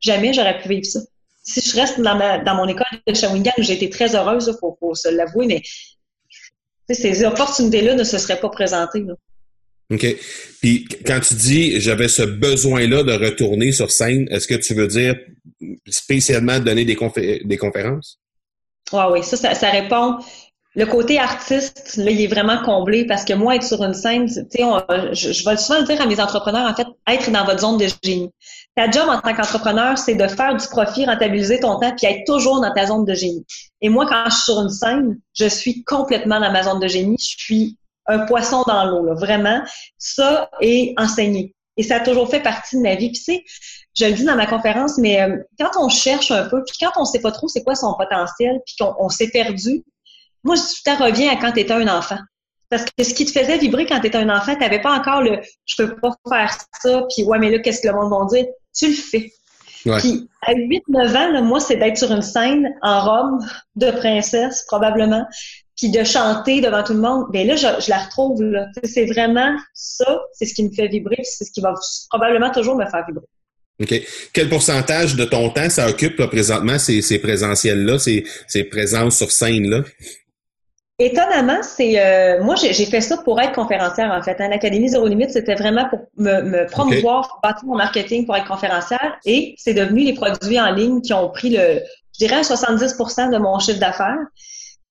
jamais 0.00 0.32
j'aurais 0.32 0.60
pu 0.60 0.68
vivre 0.68 0.86
ça. 0.86 1.00
Si 1.42 1.60
je 1.60 1.76
reste 1.76 2.00
dans, 2.00 2.16
ma, 2.16 2.38
dans 2.38 2.54
mon 2.54 2.68
école 2.68 2.86
de 3.06 3.14
Shawinigan, 3.14 3.52
où 3.58 3.62
j'ai 3.62 3.74
été 3.74 3.88
très 3.88 4.14
heureuse, 4.14 4.52
il 4.52 4.58
faut, 4.60 4.94
se 4.94 5.08
l'avouer, 5.08 5.46
mais 5.46 5.62
ces 6.90 7.24
opportunités-là 7.24 7.94
ne 7.94 8.04
se 8.04 8.18
seraient 8.18 8.40
pas 8.40 8.50
présentées. 8.50 9.02
Là. 9.02 9.14
OK. 9.90 10.06
Puis 10.60 10.86
quand 11.06 11.20
tu 11.20 11.34
dis 11.34 11.80
j'avais 11.80 12.08
ce 12.08 12.22
besoin-là 12.22 13.02
de 13.02 13.12
retourner 13.12 13.72
sur 13.72 13.90
scène, 13.90 14.28
est-ce 14.30 14.46
que 14.46 14.54
tu 14.54 14.74
veux 14.74 14.86
dire 14.86 15.16
spécialement 15.88 16.60
donner 16.60 16.84
des, 16.84 16.96
des 17.44 17.56
conférences? 17.56 18.20
Oui, 18.92 19.02
oui, 19.12 19.22
ça, 19.22 19.36
ça, 19.36 19.54
ça 19.54 19.70
répond 19.70 20.18
le 20.78 20.86
côté 20.86 21.18
artiste, 21.18 21.96
là, 21.96 22.08
il 22.08 22.20
est 22.20 22.28
vraiment 22.28 22.62
comblé 22.62 23.04
parce 23.04 23.24
que 23.24 23.32
moi, 23.32 23.56
être 23.56 23.64
sur 23.64 23.82
une 23.82 23.94
scène, 23.94 24.26
tu 24.26 24.32
sais, 24.32 24.62
je, 25.10 25.32
je 25.32 25.44
vais 25.44 25.56
souvent 25.56 25.80
le 25.80 25.84
dire 25.84 26.00
à 26.00 26.06
mes 26.06 26.20
entrepreneurs, 26.20 26.70
en 26.70 26.72
fait, 26.72 26.86
être 27.08 27.32
dans 27.32 27.44
votre 27.44 27.58
zone 27.58 27.78
de 27.78 27.88
génie. 28.04 28.30
Ta 28.76 28.88
job 28.88 29.08
en 29.08 29.20
tant 29.20 29.34
qu'entrepreneur, 29.34 29.98
c'est 29.98 30.14
de 30.14 30.28
faire 30.28 30.56
du 30.56 30.64
profit, 30.68 31.04
rentabiliser 31.04 31.58
ton 31.58 31.80
temps, 31.80 31.92
puis 31.96 32.06
être 32.06 32.24
toujours 32.26 32.60
dans 32.60 32.72
ta 32.72 32.86
zone 32.86 33.04
de 33.04 33.12
génie. 33.12 33.44
Et 33.80 33.88
moi, 33.88 34.06
quand 34.06 34.22
je 34.26 34.34
suis 34.36 34.44
sur 34.44 34.60
une 34.60 34.68
scène, 34.68 35.18
je 35.34 35.46
suis 35.46 35.82
complètement 35.82 36.38
dans 36.38 36.52
ma 36.52 36.62
zone 36.62 36.78
de 36.78 36.86
génie. 36.86 37.16
Je 37.18 37.44
suis 37.44 37.76
un 38.06 38.20
poisson 38.20 38.62
dans 38.68 38.84
l'eau, 38.84 39.12
vraiment. 39.16 39.60
Ça 39.98 40.48
est 40.60 40.94
enseigné. 40.96 41.56
Et 41.76 41.82
ça 41.82 41.96
a 41.96 42.00
toujours 42.00 42.30
fait 42.30 42.40
partie 42.40 42.76
de 42.76 42.82
ma 42.82 42.94
vie. 42.94 43.10
Puis, 43.10 43.18
tu 43.18 43.32
sais, 43.32 43.44
je 43.96 44.04
le 44.04 44.12
dis 44.12 44.24
dans 44.24 44.36
ma 44.36 44.46
conférence, 44.46 44.96
mais 44.98 45.20
euh, 45.22 45.38
quand 45.58 45.70
on 45.80 45.88
cherche 45.88 46.30
un 46.30 46.48
peu, 46.48 46.62
puis 46.62 46.76
quand 46.80 46.92
on 47.00 47.04
sait 47.04 47.20
pas 47.20 47.32
trop 47.32 47.48
c'est 47.48 47.64
quoi 47.64 47.74
son 47.74 47.94
potentiel, 47.94 48.60
puis 48.64 48.76
qu'on 48.78 49.08
s'est 49.08 49.30
perdu, 49.30 49.82
moi, 50.44 50.54
je 50.56 50.60
tout 50.60 51.02
reviens 51.02 51.32
à 51.32 51.36
quand 51.36 51.52
tu 51.52 51.60
étais 51.60 51.72
un 51.72 51.88
enfant. 51.88 52.18
Parce 52.70 52.84
que 52.84 53.02
ce 53.02 53.14
qui 53.14 53.24
te 53.24 53.32
faisait 53.38 53.58
vibrer 53.58 53.86
quand 53.86 54.00
tu 54.00 54.08
étais 54.08 54.18
un 54.18 54.28
enfant, 54.28 54.54
tu 54.54 54.60
n'avais 54.60 54.80
pas 54.80 54.92
encore 54.92 55.22
le 55.22 55.40
je 55.64 55.76
peux 55.76 55.96
pas 55.96 56.14
faire 56.28 56.54
ça, 56.82 57.02
puis 57.14 57.24
ouais, 57.24 57.38
mais 57.38 57.50
là, 57.50 57.58
qu'est-ce 57.60 57.80
que 57.80 57.88
le 57.88 57.94
monde 57.94 58.10
va 58.10 58.36
dire? 58.36 58.46
Tu 58.76 58.88
le 58.88 58.94
fais. 58.94 59.32
Puis 59.82 60.28
à 60.42 60.52
8-9 60.52 61.16
ans, 61.16 61.42
moi, 61.44 61.60
c'est 61.60 61.76
d'être 61.76 61.96
sur 61.96 62.12
une 62.12 62.22
scène 62.22 62.68
en 62.82 63.00
robe 63.00 63.40
de 63.76 63.90
princesse, 63.90 64.64
probablement, 64.66 65.24
puis 65.76 65.90
de 65.90 66.04
chanter 66.04 66.60
devant 66.60 66.82
tout 66.82 66.92
le 66.92 67.00
monde. 67.00 67.26
Bien 67.32 67.44
là, 67.44 67.56
je, 67.56 67.88
la 67.88 67.98
retrouve. 67.98 68.42
là. 68.42 68.66
C'est 68.84 69.06
vraiment 69.06 69.56
ça, 69.72 70.20
c'est 70.32 70.44
ce 70.44 70.54
qui 70.54 70.64
me 70.64 70.70
fait 70.70 70.88
vibrer, 70.88 71.22
c'est 71.22 71.44
ce 71.44 71.50
qui 71.52 71.60
va 71.60 71.72
probablement 72.10 72.50
toujours 72.50 72.76
me 72.76 72.84
faire 72.86 73.04
vibrer. 73.06 73.24
OK. 73.80 73.94
Quel 74.32 74.48
pourcentage 74.48 75.14
de 75.14 75.24
ton 75.24 75.50
temps 75.50 75.70
ça 75.70 75.88
occupe 75.88 76.20
présentement 76.26 76.78
ces, 76.78 77.00
ces 77.00 77.20
présentiels-là, 77.20 77.98
ces, 77.98 78.24
ces 78.48 78.64
présences 78.64 79.16
sur 79.16 79.30
scène-là? 79.30 79.84
Étonnamment, 81.00 81.62
c'est 81.62 82.00
euh, 82.00 82.42
moi 82.42 82.56
j'ai 82.56 82.72
fait 82.72 83.00
ça 83.00 83.18
pour 83.18 83.40
être 83.40 83.52
conférencière 83.52 84.10
en 84.10 84.20
fait. 84.20 84.40
À 84.40 84.48
l'Académie 84.48 84.88
Zéro 84.88 85.06
Limite, 85.06 85.30
c'était 85.30 85.54
vraiment 85.54 85.88
pour 85.88 86.00
me, 86.16 86.42
me 86.42 86.66
promouvoir, 86.66 87.38
bâtir 87.40 87.66
mon 87.66 87.76
marketing 87.76 88.26
pour 88.26 88.34
être 88.34 88.48
conférencière. 88.48 89.16
Et 89.24 89.54
c'est 89.58 89.74
devenu 89.74 90.02
les 90.02 90.14
produits 90.14 90.60
en 90.60 90.72
ligne 90.72 91.00
qui 91.00 91.12
ont 91.12 91.28
pris 91.30 91.50
le, 91.50 91.80
je 92.14 92.26
dirais, 92.26 92.40
70% 92.40 93.30
de 93.32 93.38
mon 93.38 93.60
chiffre 93.60 93.78
d'affaires 93.78 94.18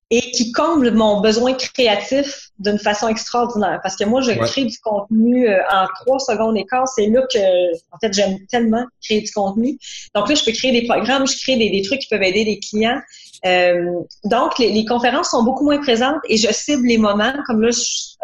et 0.09 0.21
qui 0.31 0.53
comble 0.53 0.91
mon 0.91 1.19
besoin 1.19 1.53
créatif 1.53 2.51
d'une 2.59 2.79
façon 2.79 3.09
extraordinaire. 3.09 3.81
Parce 3.83 3.97
que 3.97 4.05
moi, 4.05 4.21
je 4.21 4.31
crée 4.31 4.63
du 4.63 4.77
contenu 4.79 5.49
euh, 5.49 5.59
en 5.69 5.85
trois 5.99 6.19
secondes 6.19 6.57
et 6.57 6.65
quart. 6.65 6.87
C'est 6.87 7.07
là 7.07 7.21
que, 7.29 7.75
en 7.91 7.97
fait, 7.99 8.13
j'aime 8.13 8.37
tellement 8.47 8.85
créer 9.03 9.19
du 9.19 9.31
contenu. 9.31 9.77
Donc 10.15 10.29
là, 10.29 10.35
je 10.35 10.45
peux 10.45 10.53
créer 10.53 10.71
des 10.71 10.87
programmes, 10.87 11.27
je 11.27 11.37
crée 11.37 11.57
des, 11.57 11.69
des 11.69 11.81
trucs 11.81 11.99
qui 11.99 12.07
peuvent 12.07 12.23
aider 12.23 12.45
les 12.45 12.59
clients. 12.59 13.01
Euh, 13.45 14.01
donc, 14.23 14.57
les, 14.57 14.71
les, 14.71 14.85
conférences 14.85 15.29
sont 15.29 15.43
beaucoup 15.43 15.63
moins 15.63 15.79
présentes 15.79 16.21
et 16.27 16.37
je 16.37 16.51
cible 16.51 16.87
les 16.87 16.97
moments, 16.97 17.33
comme 17.45 17.61
là, 17.61 17.69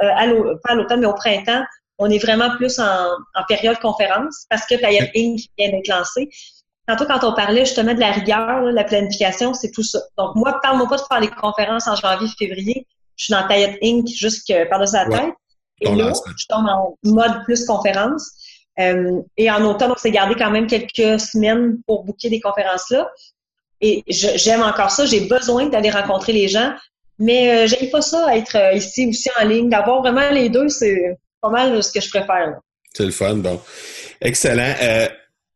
euh, 0.02 0.56
pas 0.64 0.72
à 0.72 0.76
l'automne, 0.76 1.02
mais 1.02 1.06
au 1.06 1.14
printemps, 1.14 1.64
on 2.00 2.10
est 2.10 2.18
vraiment 2.18 2.50
plus 2.58 2.80
en, 2.80 2.84
en 3.36 3.44
période 3.48 3.78
conférence 3.80 4.46
parce 4.50 4.66
que 4.66 4.76
Playet 4.76 5.12
Inc. 5.16 5.40
vient 5.58 5.70
d'être 5.70 5.88
lancé. 5.88 6.30
Tantôt, 6.88 7.06
quand 7.06 7.24
on 7.24 7.34
parlait 7.34 7.66
justement 7.66 7.94
de 7.94 8.00
la 8.00 8.12
rigueur, 8.12 8.62
la 8.62 8.84
planification, 8.84 9.54
c'est 9.54 9.72
tout 9.72 9.84
ça. 9.84 10.00
Donc, 10.18 10.36
moi, 10.36 10.60
parle-moi 10.62 10.88
pas 10.88 10.98
de 10.98 11.02
faire 11.02 11.20
les 11.22 11.30
conférences 11.30 11.88
en 11.88 11.96
janvier, 11.96 12.28
février. 12.38 12.88
Je 13.16 13.26
suis 13.26 13.34
dans 13.34 13.48
Taillette 13.48 13.78
Inc. 13.84 14.08
jusque 14.08 14.54
par-dessus 14.70 14.96
la 14.96 15.06
tête. 15.06 15.34
Et 15.82 15.96
là, 15.96 16.12
je 16.38 16.46
tombe 16.48 16.68
en 16.68 16.98
mode 17.04 17.44
plus 17.46 17.66
conférence. 17.66 18.32
Euh, 18.80 19.22
et 19.38 19.52
en 19.52 19.64
automne, 19.66 19.92
on 19.92 19.98
s'est 19.98 20.12
gardé 20.12 20.36
quand 20.36 20.50
même 20.50 20.68
quelques 20.68 21.20
semaines 21.20 21.78
pour 21.86 22.04
booker 22.04 22.30
des 22.30 22.42
conférences-là. 22.42 23.10
Et 23.84 24.02
j'aime 24.08 24.62
encore 24.62 24.92
ça. 24.92 25.06
J'ai 25.06 25.20
besoin 25.28 25.68
d'aller 25.68 25.90
rencontrer 25.90 26.32
les 26.32 26.48
gens. 26.48 26.74
Mais 27.20 27.68
euh, 27.68 27.88
pas 27.92 28.02
ça, 28.02 28.36
être 28.36 28.56
euh, 28.56 28.74
ici 28.74 29.08
aussi 29.08 29.30
en 29.40 29.46
ligne. 29.46 29.70
D'avoir 29.70 30.02
vraiment 30.02 30.30
les 30.32 30.50
deux, 30.50 30.70
c'est 30.70 31.18
pas 31.42 31.50
mal 31.50 31.84
ce 31.84 31.92
que 31.92 32.00
je 32.00 32.10
préfère. 32.10 32.56
C'est 32.94 33.06
le 33.06 33.12
fun, 33.12 33.36
bon. 33.36 33.60
Excellent. 34.22 34.74
Euh, 34.82 35.08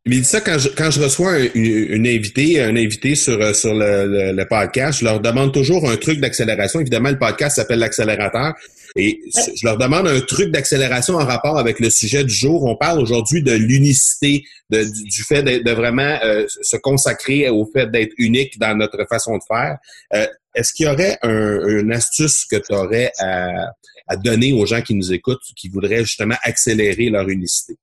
mais 0.06 0.22
ça, 0.22 0.42
quand 0.42 0.58
je, 0.58 0.68
quand 0.68 0.90
je 0.90 1.02
reçois 1.02 1.32
un, 1.32 1.48
une, 1.54 2.06
invité, 2.06 2.62
un 2.62 2.76
invité 2.76 3.14
sur, 3.14 3.54
sur 3.56 3.74
le, 3.74 4.32
le, 4.32 4.44
podcast, 4.46 5.00
je 5.00 5.06
leur 5.06 5.20
demande 5.20 5.52
toujours 5.52 5.88
un 5.88 5.96
truc 5.96 6.20
d'accélération. 6.20 6.80
Évidemment, 6.80 7.10
le 7.10 7.18
podcast 7.18 7.56
s'appelle 7.56 7.78
l'accélérateur. 7.78 8.54
Et 9.00 9.20
je 9.32 9.64
leur 9.64 9.78
demande 9.78 10.08
un 10.08 10.20
truc 10.20 10.50
d'accélération 10.50 11.14
en 11.14 11.24
rapport 11.24 11.56
avec 11.56 11.78
le 11.78 11.88
sujet 11.88 12.24
du 12.24 12.34
jour. 12.34 12.64
On 12.64 12.74
parle 12.74 12.98
aujourd'hui 12.98 13.44
de 13.44 13.52
l'unicité, 13.52 14.42
du, 14.70 15.22
fait 15.22 15.44
de, 15.44 15.70
vraiment 15.70 16.18
euh, 16.24 16.46
se 16.62 16.76
consacrer 16.76 17.48
au 17.48 17.64
fait 17.64 17.86
d'être 17.86 18.12
unique 18.18 18.58
dans 18.58 18.76
notre 18.76 19.06
façon 19.08 19.36
de 19.36 19.42
faire. 19.46 19.78
Euh, 20.14 20.26
est-ce 20.52 20.72
qu'il 20.72 20.86
y 20.86 20.88
aurait 20.88 21.16
un, 21.22 21.64
une 21.68 21.92
astuce 21.92 22.44
que 22.44 22.56
tu 22.56 22.74
aurais 22.74 23.12
à, 23.20 23.70
à 24.08 24.16
donner 24.16 24.52
aux 24.52 24.66
gens 24.66 24.82
qui 24.82 24.94
nous 24.94 25.12
écoutent, 25.12 25.42
qui 25.54 25.68
voudraient 25.68 26.04
justement 26.04 26.36
accélérer 26.42 27.08
leur 27.08 27.28
unicité? 27.28 27.76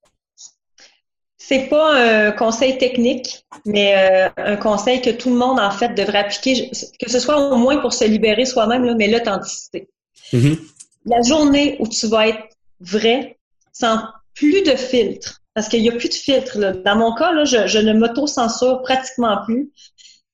C'est 1.38 1.68
pas 1.70 1.94
un 1.94 2.32
conseil 2.32 2.76
technique, 2.76 3.46
mais 3.64 3.94
euh, 3.96 4.28
un 4.36 4.56
conseil 4.56 5.00
que 5.00 5.10
tout 5.10 5.30
le 5.30 5.36
monde, 5.36 5.60
en 5.60 5.70
fait, 5.70 5.94
devrait 5.94 6.18
appliquer, 6.18 6.70
que 7.00 7.10
ce 7.10 7.20
soit 7.20 7.38
au 7.38 7.56
moins 7.56 7.78
pour 7.78 7.94
se 7.94 8.04
libérer 8.04 8.44
soi-même, 8.44 8.96
mais 8.96 9.08
l'authenticité. 9.08 9.88
Mm-hmm. 10.32 10.58
La 11.06 11.22
journée 11.22 11.76
où 11.80 11.88
tu 11.88 12.06
vas 12.08 12.28
être 12.28 12.48
vrai, 12.80 13.38
sans 13.72 14.00
plus 14.34 14.62
de 14.62 14.76
filtre, 14.76 15.40
parce 15.54 15.68
qu'il 15.68 15.82
n'y 15.82 15.88
a 15.88 15.92
plus 15.92 16.08
de 16.08 16.14
filtre. 16.14 16.82
Dans 16.84 16.96
mon 16.96 17.14
cas, 17.14 17.32
là, 17.32 17.44
je, 17.44 17.66
je 17.66 17.78
ne 17.78 17.92
m'auto-censure 17.94 18.82
pratiquement 18.82 19.42
plus. 19.44 19.70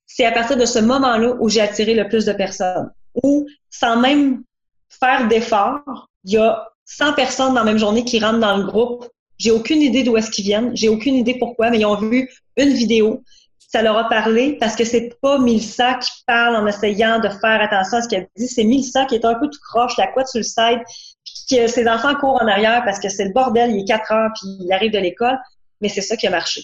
C'est 0.06 0.24
à 0.24 0.32
partir 0.32 0.56
de 0.56 0.64
ce 0.64 0.78
moment-là 0.80 1.36
où 1.40 1.48
j'ai 1.48 1.60
attiré 1.60 1.94
le 1.94 2.08
plus 2.08 2.24
de 2.24 2.32
personnes. 2.32 2.90
Ou 3.22 3.46
sans 3.70 3.96
même 3.96 4.42
faire 4.88 5.28
d'efforts, 5.28 6.08
il 6.24 6.32
y 6.32 6.36
a 6.38 6.68
100 6.86 7.14
personnes 7.14 7.54
dans 7.54 7.60
la 7.60 7.64
même 7.64 7.78
journée 7.78 8.04
qui 8.04 8.18
rentrent 8.18 8.40
dans 8.40 8.56
le 8.56 8.64
groupe 8.64 9.06
j'ai 9.42 9.50
aucune 9.50 9.82
idée 9.82 10.04
d'où 10.04 10.16
est-ce 10.16 10.30
qu'ils 10.30 10.44
viennent. 10.44 10.70
J'ai 10.76 10.88
aucune 10.88 11.16
idée 11.16 11.34
pourquoi, 11.36 11.70
mais 11.70 11.80
ils 11.80 11.84
ont 11.84 11.96
vu 11.96 12.30
une 12.56 12.72
vidéo. 12.72 13.24
Ça 13.72 13.80
leur 13.80 13.96
a 13.96 14.08
parlé 14.08 14.58
parce 14.60 14.76
que 14.76 14.84
c'est 14.84 15.18
pas 15.22 15.38
Milsa 15.38 15.94
qui 15.94 16.10
parle 16.26 16.56
en 16.56 16.66
essayant 16.66 17.20
de 17.20 17.28
faire 17.28 17.60
attention 17.60 17.98
à 17.98 18.02
ce 18.02 18.08
qu'elle 18.08 18.28
dit. 18.36 18.46
C'est 18.46 18.64
Milsa 18.64 19.06
qui 19.06 19.14
est 19.14 19.24
un 19.24 19.34
peu 19.34 19.48
tout 19.48 19.60
croche, 19.66 19.96
la 19.96 20.08
couette 20.08 20.28
sur 20.28 20.40
le 20.40 20.44
side, 20.44 20.80
puis 21.24 21.56
que 21.56 21.66
ses 21.66 21.88
enfants 21.88 22.14
courent 22.14 22.42
en 22.42 22.46
arrière 22.46 22.82
parce 22.84 23.00
que 23.00 23.08
c'est 23.08 23.24
le 23.24 23.32
bordel, 23.32 23.70
il 23.70 23.80
est 23.80 23.84
4 23.84 24.12
heures, 24.12 24.30
puis 24.34 24.58
il 24.60 24.72
arrive 24.72 24.92
de 24.92 24.98
l'école. 24.98 25.38
Mais 25.80 25.88
c'est 25.88 26.02
ça 26.02 26.16
qui 26.16 26.26
a 26.26 26.30
marché. 26.30 26.62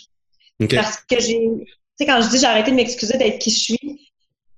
Parce 0.75 0.99
que 0.99 1.19
j'ai, 1.19 1.39
tu 1.39 1.67
sais, 1.97 2.07
quand 2.07 2.21
je 2.21 2.29
dis 2.29 2.39
j'ai 2.39 2.47
arrêté 2.47 2.73
de 2.73 2.77
m'excuser 2.77 3.17
d'être 3.17 3.39
qui 3.39 3.51
je 3.51 3.59
suis, 3.59 4.11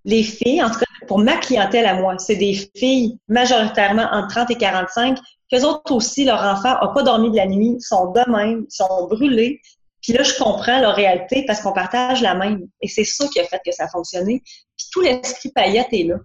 les 0.04 0.22
filles, 0.22 0.62
en 0.62 0.70
tout 0.70 0.78
cas 0.78 0.86
pour 1.06 1.18
ma 1.18 1.36
clientèle 1.36 1.86
à 1.86 1.94
moi, 1.94 2.16
c'est 2.18 2.36
des 2.36 2.54
filles 2.76 3.18
majoritairement 3.28 4.08
entre 4.12 4.28
30 4.28 4.50
et 4.50 4.56
45 4.56 5.18
qu'eux 5.50 5.64
autres 5.64 5.92
aussi, 5.92 6.24
leur 6.24 6.42
enfant 6.42 6.74
n'a 6.80 6.88
pas 6.88 7.02
dormi 7.02 7.30
de 7.30 7.36
la 7.36 7.46
nuit, 7.46 7.76
sont 7.80 8.12
de 8.12 8.30
même, 8.30 8.64
sont 8.68 9.08
brûlés. 9.08 9.60
Puis 10.02 10.12
là, 10.12 10.22
je 10.22 10.34
comprends 10.34 10.80
leur 10.80 10.94
réalité 10.94 11.44
parce 11.46 11.60
qu'on 11.60 11.72
partage 11.72 12.22
la 12.22 12.34
même. 12.34 12.66
Et 12.80 12.88
c'est 12.88 13.04
ça 13.04 13.26
qui 13.28 13.40
a 13.40 13.44
fait 13.44 13.60
que 13.64 13.72
ça 13.72 13.84
a 13.84 13.88
fonctionné. 13.88 14.42
Puis 14.76 14.86
tout 14.92 15.00
l'esprit 15.00 15.50
paillette 15.54 15.88
est 15.92 16.04
là. 16.04 16.16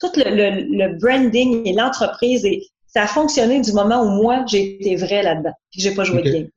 Tout 0.00 0.10
le, 0.16 0.66
le, 0.68 0.98
branding 0.98 1.66
et 1.66 1.72
l'entreprise, 1.72 2.44
et 2.44 2.62
ça 2.86 3.02
a 3.02 3.06
fonctionné 3.06 3.60
du 3.60 3.72
moment 3.72 4.02
où 4.02 4.22
moi, 4.22 4.44
j'ai 4.48 4.74
été 4.80 4.96
vrai 4.96 5.22
là-dedans. 5.22 5.52
Puis 5.70 5.80
j'ai 5.80 5.94
pas 5.94 6.04
joué 6.04 6.22
de 6.22 6.30
game 6.30 6.48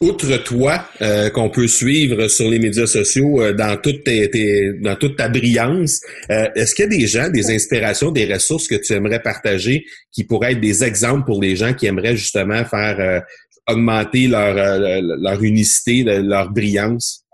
outre 0.00 0.34
toi 0.38 0.88
euh, 1.02 1.28
qu'on 1.28 1.50
peut 1.50 1.68
suivre 1.68 2.26
sur 2.28 2.48
les 2.48 2.58
médias 2.58 2.86
sociaux 2.86 3.42
euh, 3.42 3.52
dans 3.52 3.76
toute 3.76 4.06
dans 4.80 4.96
toute 4.96 5.16
ta 5.16 5.28
brillance, 5.28 6.00
euh, 6.30 6.48
est-ce 6.54 6.74
qu'il 6.74 6.84
y 6.84 6.86
a 6.86 6.98
des 6.98 7.06
gens, 7.06 7.28
des 7.28 7.50
inspirations, 7.50 8.10
des 8.10 8.32
ressources 8.32 8.66
que 8.66 8.76
tu 8.76 8.94
aimerais 8.94 9.20
partager 9.20 9.84
qui 10.10 10.24
pourraient 10.24 10.52
être 10.52 10.60
des 10.60 10.84
exemples 10.84 11.26
pour 11.26 11.42
les 11.42 11.54
gens 11.54 11.74
qui 11.74 11.86
aimeraient 11.86 12.16
justement 12.16 12.64
faire 12.64 13.22
augmenter 13.72 14.28
leur 14.28 14.54
leur 14.54 15.42
unicité, 15.42 16.02
leur 16.04 16.50
brillance? 16.50 17.24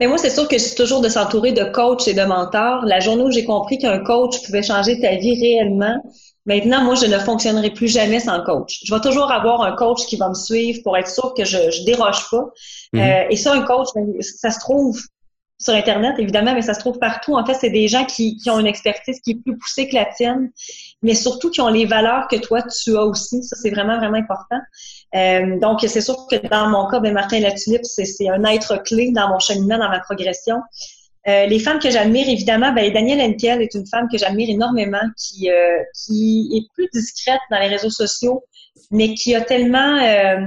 Mais 0.00 0.08
moi, 0.08 0.18
c'est 0.18 0.30
sûr 0.30 0.48
que 0.48 0.58
c'est 0.58 0.74
toujours 0.74 1.00
de 1.00 1.08
s'entourer 1.08 1.52
de 1.52 1.64
coachs 1.64 2.08
et 2.08 2.14
de 2.14 2.22
mentors. 2.24 2.84
La 2.84 2.98
journée 2.98 3.22
où 3.22 3.30
j'ai 3.30 3.44
compris 3.44 3.78
qu'un 3.78 4.00
coach 4.00 4.42
pouvait 4.44 4.62
changer 4.62 4.98
ta 5.00 5.14
vie 5.14 5.38
réellement, 5.40 6.02
Maintenant, 6.44 6.82
moi, 6.82 6.96
je 6.96 7.06
ne 7.06 7.18
fonctionnerai 7.18 7.70
plus 7.70 7.86
jamais 7.86 8.18
sans 8.18 8.42
coach. 8.42 8.80
Je 8.84 8.92
vais 8.92 9.00
toujours 9.00 9.30
avoir 9.30 9.62
un 9.62 9.72
coach 9.76 10.06
qui 10.06 10.16
va 10.16 10.28
me 10.28 10.34
suivre 10.34 10.80
pour 10.82 10.96
être 10.96 11.08
sûr 11.08 11.34
que 11.34 11.44
je 11.44 11.56
ne 11.56 11.86
déroge 11.86 12.28
pas. 12.30 12.44
Mhm. 12.92 13.00
Euh, 13.00 13.24
et 13.30 13.36
ça, 13.36 13.52
un 13.52 13.62
coach, 13.62 13.88
ben, 13.94 14.06
ça 14.20 14.50
se 14.50 14.58
trouve 14.58 15.00
sur 15.62 15.74
Internet, 15.74 16.16
évidemment, 16.18 16.54
mais 16.54 16.62
ça 16.62 16.74
se 16.74 16.80
trouve 16.80 16.98
partout. 16.98 17.36
En 17.36 17.46
fait, 17.46 17.54
c'est 17.54 17.70
des 17.70 17.86
gens 17.86 18.04
qui, 18.04 18.36
qui, 18.36 18.50
ont 18.50 18.58
une 18.58 18.66
expertise 18.66 19.20
qui 19.20 19.32
est 19.32 19.42
plus 19.42 19.56
poussée 19.56 19.88
que 19.88 19.94
la 19.94 20.06
tienne, 20.06 20.50
mais 21.02 21.14
surtout 21.14 21.50
qui 21.50 21.60
ont 21.60 21.68
les 21.68 21.86
valeurs 21.86 22.26
que 22.28 22.36
toi, 22.36 22.62
tu 22.62 22.96
as 22.96 23.04
aussi. 23.04 23.42
Ça, 23.44 23.56
c'est 23.56 23.70
vraiment, 23.70 23.96
vraiment 23.98 24.18
important. 24.18 24.58
Euh, 25.14 25.58
donc, 25.60 25.80
c'est 25.86 26.00
sûr 26.00 26.26
que 26.28 26.36
dans 26.48 26.68
mon 26.68 26.88
cas, 26.88 26.98
ben, 26.98 27.12
Martin 27.12 27.38
Latulippe, 27.38 27.84
c'est 27.84 28.28
un 28.28 28.44
être 28.44 28.82
clé 28.82 29.12
dans 29.12 29.28
mon 29.28 29.38
cheminement, 29.38 29.78
dans 29.78 29.88
ma 29.88 30.00
progression. 30.00 30.56
Euh, 31.28 31.46
les 31.46 31.60
femmes 31.60 31.78
que 31.78 31.90
j'admire, 31.90 32.28
évidemment, 32.28 32.72
ben, 32.72 32.92
Danielle 32.92 33.20
Henkel 33.20 33.62
est 33.62 33.74
une 33.74 33.86
femme 33.86 34.08
que 34.10 34.18
j'admire 34.18 34.50
énormément, 34.50 35.02
qui, 35.16 35.48
euh, 35.48 35.78
qui 35.94 36.50
est 36.56 36.74
plus 36.74 36.88
discrète 36.92 37.40
dans 37.52 37.60
les 37.60 37.68
réseaux 37.68 37.90
sociaux, 37.90 38.42
mais 38.90 39.14
qui 39.14 39.34
a 39.36 39.40
tellement, 39.42 39.98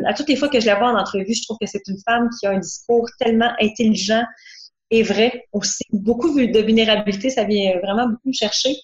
à 0.06 0.14
toutes 0.14 0.28
les 0.28 0.36
fois 0.36 0.50
que 0.50 0.60
je 0.60 0.66
la 0.66 0.76
vois 0.76 0.90
en 0.90 1.00
entrevue, 1.00 1.34
je 1.34 1.44
trouve 1.44 1.58
que 1.62 1.68
c'est 1.68 1.88
une 1.88 1.98
femme 2.06 2.30
qui 2.38 2.46
a 2.46 2.52
un 2.52 2.60
discours 2.60 3.08
tellement 3.20 3.52
intelligent 3.62 4.24
et 4.92 5.04
vrai 5.04 5.48
aussi. 5.52 5.84
Beaucoup 5.92 6.30
de 6.34 6.60
vulnérabilité, 6.60 7.30
ça 7.30 7.44
vient 7.44 7.80
vraiment 7.80 8.08
beaucoup 8.08 8.30
me 8.30 8.34
chercher. 8.34 8.76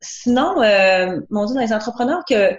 sinon, 0.00 0.54
mon 1.30 1.44
Dieu, 1.46 1.54
dans 1.54 1.60
les 1.60 1.72
entrepreneurs 1.72 2.22
que 2.28 2.56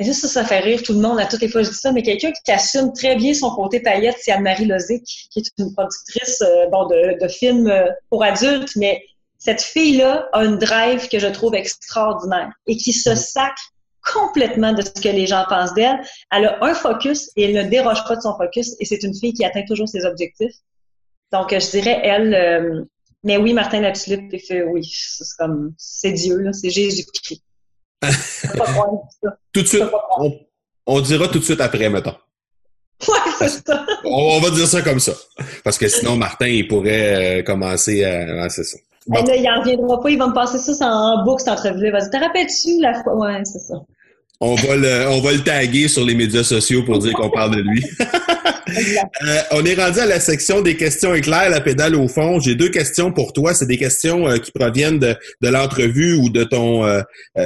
mais 0.00 0.06
juste 0.06 0.22
ça, 0.22 0.28
ça 0.28 0.44
fait 0.44 0.60
rire 0.60 0.82
tout 0.82 0.94
le 0.94 1.00
monde 1.00 1.20
à 1.20 1.26
toutes 1.26 1.42
les 1.42 1.48
fois 1.48 1.60
que 1.60 1.66
je 1.66 1.72
dis 1.72 1.78
ça, 1.78 1.92
mais 1.92 2.02
quelqu'un 2.02 2.32
qui 2.32 2.52
assume 2.52 2.90
très 2.94 3.16
bien 3.16 3.34
son 3.34 3.50
côté 3.50 3.80
paillette, 3.80 4.16
c'est 4.18 4.32
Anne-Marie 4.32 4.64
Lozic, 4.64 5.04
qui 5.30 5.40
est 5.40 5.50
une 5.58 5.74
productrice 5.74 6.40
euh, 6.40 6.68
bon, 6.70 6.86
de, 6.86 7.18
de 7.20 7.28
films 7.28 7.68
euh, 7.68 7.86
pour 8.08 8.24
adultes, 8.24 8.74
mais 8.76 9.02
cette 9.36 9.60
fille-là 9.60 10.28
a 10.32 10.44
une 10.44 10.56
drive 10.56 11.08
que 11.08 11.18
je 11.18 11.26
trouve 11.26 11.54
extraordinaire 11.54 12.50
et 12.66 12.78
qui 12.78 12.94
se 12.94 13.14
sacre 13.14 13.62
complètement 14.14 14.72
de 14.72 14.80
ce 14.80 14.90
que 14.90 15.08
les 15.08 15.26
gens 15.26 15.44
pensent 15.48 15.74
d'elle. 15.74 16.00
Elle 16.32 16.46
a 16.46 16.64
un 16.64 16.72
focus 16.72 17.30
et 17.36 17.44
elle 17.44 17.64
ne 17.64 17.68
déroge 17.68 18.02
pas 18.08 18.16
de 18.16 18.22
son 18.22 18.34
focus 18.38 18.76
et 18.80 18.86
c'est 18.86 19.02
une 19.02 19.14
fille 19.14 19.34
qui 19.34 19.44
atteint 19.44 19.64
toujours 19.66 19.88
ses 19.88 20.06
objectifs. 20.06 20.54
Donc, 21.32 21.50
je 21.52 21.70
dirais 21.70 22.00
elle. 22.02 22.34
Euh, 22.34 22.84
mais 23.22 23.36
oui, 23.36 23.52
Martin 23.52 23.82
fait, 23.94 24.62
oui, 24.62 24.82
c'est 24.92 25.24
comme, 25.38 25.74
c'est 25.76 26.12
Dieu, 26.12 26.50
c'est 26.52 26.70
Jésus-Christ. 26.70 27.42
tout 29.52 29.60
de 29.60 29.66
suite, 29.66 29.84
on, 30.86 31.00
dira 31.02 31.28
tout 31.28 31.38
de 31.38 31.44
suite 31.44 31.60
après, 31.60 31.90
mettons. 31.90 32.14
Ouais, 33.06 33.14
c'est 33.38 33.66
ça. 33.66 33.84
On, 34.04 34.40
va 34.40 34.50
dire 34.50 34.66
ça 34.66 34.80
comme 34.80 35.00
ça. 35.00 35.12
Parce 35.62 35.76
que 35.76 35.86
sinon, 35.86 36.16
Martin, 36.16 36.46
il 36.46 36.66
pourrait 36.66 37.40
euh, 37.40 37.42
commencer 37.42 38.04
à. 38.04 38.48
c'est 38.48 38.64
ça. 38.64 38.78
Bon. 39.06 39.22
Là, 39.22 39.36
il 39.36 39.42
n'en 39.42 39.60
reviendra 39.60 40.00
pas, 40.00 40.10
il 40.10 40.18
va 40.18 40.28
me 40.28 40.34
passer 40.34 40.58
ça 40.58 40.86
en 40.86 41.24
boucle, 41.24 41.42
cette 41.42 41.52
entrevue-là. 41.52 41.90
Vas-y, 41.92 42.10
te 42.10 42.16
rappelles-tu 42.16 42.80
la 42.80 43.02
fois? 43.02 43.16
Ouais, 43.16 43.42
c'est 43.44 43.58
ça. 43.58 43.74
On 44.40 44.54
va, 44.54 44.76
le, 44.76 45.08
on 45.08 45.20
va 45.20 45.32
le 45.32 45.42
taguer 45.42 45.88
sur 45.88 46.04
les 46.04 46.14
médias 46.14 46.44
sociaux 46.44 46.82
pour 46.84 46.98
dire 46.98 47.12
qu'on 47.12 47.30
parle 47.30 47.56
de 47.56 47.60
lui. 47.60 47.84
Euh, 48.70 49.40
on 49.52 49.64
est 49.64 49.74
rendu 49.74 49.98
à 50.00 50.06
la 50.06 50.20
section 50.20 50.60
des 50.60 50.76
questions 50.76 51.14
éclairs, 51.14 51.50
la 51.50 51.60
pédale 51.60 51.94
au 51.94 52.08
fond. 52.08 52.40
J'ai 52.40 52.54
deux 52.54 52.68
questions 52.68 53.12
pour 53.12 53.32
toi. 53.32 53.54
C'est 53.54 53.66
des 53.66 53.78
questions 53.78 54.28
euh, 54.28 54.38
qui 54.38 54.52
proviennent 54.52 54.98
de, 54.98 55.16
de 55.40 55.48
l'entrevue 55.48 56.14
ou 56.14 56.30
de 56.30 56.44
ton 56.44 56.84
euh, 56.84 57.02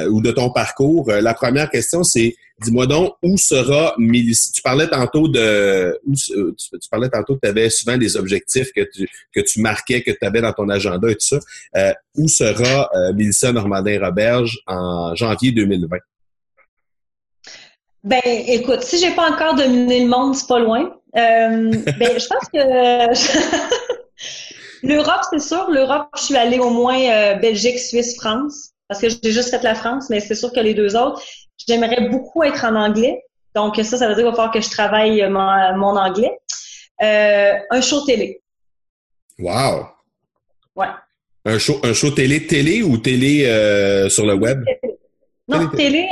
ou 0.09 0.21
de 0.21 0.31
ton 0.31 0.51
parcours. 0.51 1.11
la 1.11 1.35
première 1.35 1.71
question, 1.71 2.05
c'est 2.05 2.35
dis-moi 2.63 2.87
donc 2.87 3.15
où 3.23 3.37
sera 3.37 3.95
Mélissa. 3.99 4.51
Tu 4.55 4.63
parlais 4.63 4.89
tantôt 4.89 5.29
de 5.29 5.99
tu, 6.15 6.89
parlais 6.91 7.09
tantôt 7.09 7.35
que 7.35 7.41
tu 7.43 7.49
avais 7.49 7.71
souvent 7.71 7.97
des 7.97 8.17
objectifs 8.17 8.73
que 8.73 8.83
tu 8.93 9.09
que 9.35 9.41
tu 9.41 9.61
marquais, 9.61 10.03
que 10.03 10.11
tu 10.11 10.25
avais 10.25 10.41
dans 10.41 10.53
ton 10.53 10.69
agenda 10.69 11.11
et 11.11 11.15
tout 11.15 11.39
ça. 11.75 11.95
où 12.17 12.29
sera 12.29 12.91
Mélissa 13.15 13.53
Normandin-Roberge 13.53 14.59
en 14.67 15.15
janvier 15.15 15.53
2020? 15.53 15.99
Ben, 18.05 18.21
écoute, 18.27 18.83
si 18.83 18.99
j'ai 18.99 19.15
pas 19.15 19.31
encore 19.31 19.55
dominé 19.55 20.05
le 20.05 20.11
monde, 20.11 20.35
c'est 20.35 20.47
pas 20.47 20.59
loin. 20.59 20.95
Euh, 21.17 21.71
ben, 21.99 22.19
je 22.19 22.27
pense 22.27 22.49
que 22.53 22.59
l'Europe, 24.87 25.23
c'est 25.31 25.41
sûr. 25.41 25.71
L'Europe, 25.71 26.09
je 26.17 26.23
suis 26.23 26.37
allée 26.37 26.59
au 26.59 26.71
moins 26.71 26.99
euh, 26.99 27.35
Belgique, 27.37 27.79
Suisse, 27.79 28.17
France, 28.17 28.71
parce 28.89 29.01
que 29.01 29.09
j'ai 29.09 29.31
juste 29.31 29.51
fait 29.51 29.63
la 29.63 29.75
France, 29.75 30.11
mais 30.11 30.21
c'est 30.21 30.35
sûr 30.35 30.53
que 30.53 30.61
les 30.61 30.75
deux 30.75 30.97
autres, 30.97 31.23
j'aimerais 31.67 32.09
beaucoup 32.09 32.43
être 32.43 32.65
en 32.65 32.75
anglais. 32.75 33.23
Donc 33.55 33.77
ça, 33.77 33.97
ça 33.97 34.09
veut 34.09 34.15
dire 34.15 34.25
qu'il 34.25 34.31
va 34.31 34.33
falloir 34.33 34.51
que 34.51 34.61
je 34.61 34.71
travaille 34.71 35.25
mon, 35.29 35.97
anglais. 35.97 36.37
Euh, 37.03 37.55
un 37.71 37.81
show 37.81 38.05
télé. 38.05 38.43
Wow. 39.39 39.87
Ouais. 40.75 40.89
Un 41.45 41.59
show, 41.59 41.79
un 41.85 41.93
show 41.93 42.11
télé, 42.11 42.47
télé 42.47 42.83
ou 42.83 42.99
télé 42.99 43.45
sur 44.11 44.27
le 44.27 44.35
web? 44.35 44.65
Non, 45.47 45.69
télé, 45.69 46.09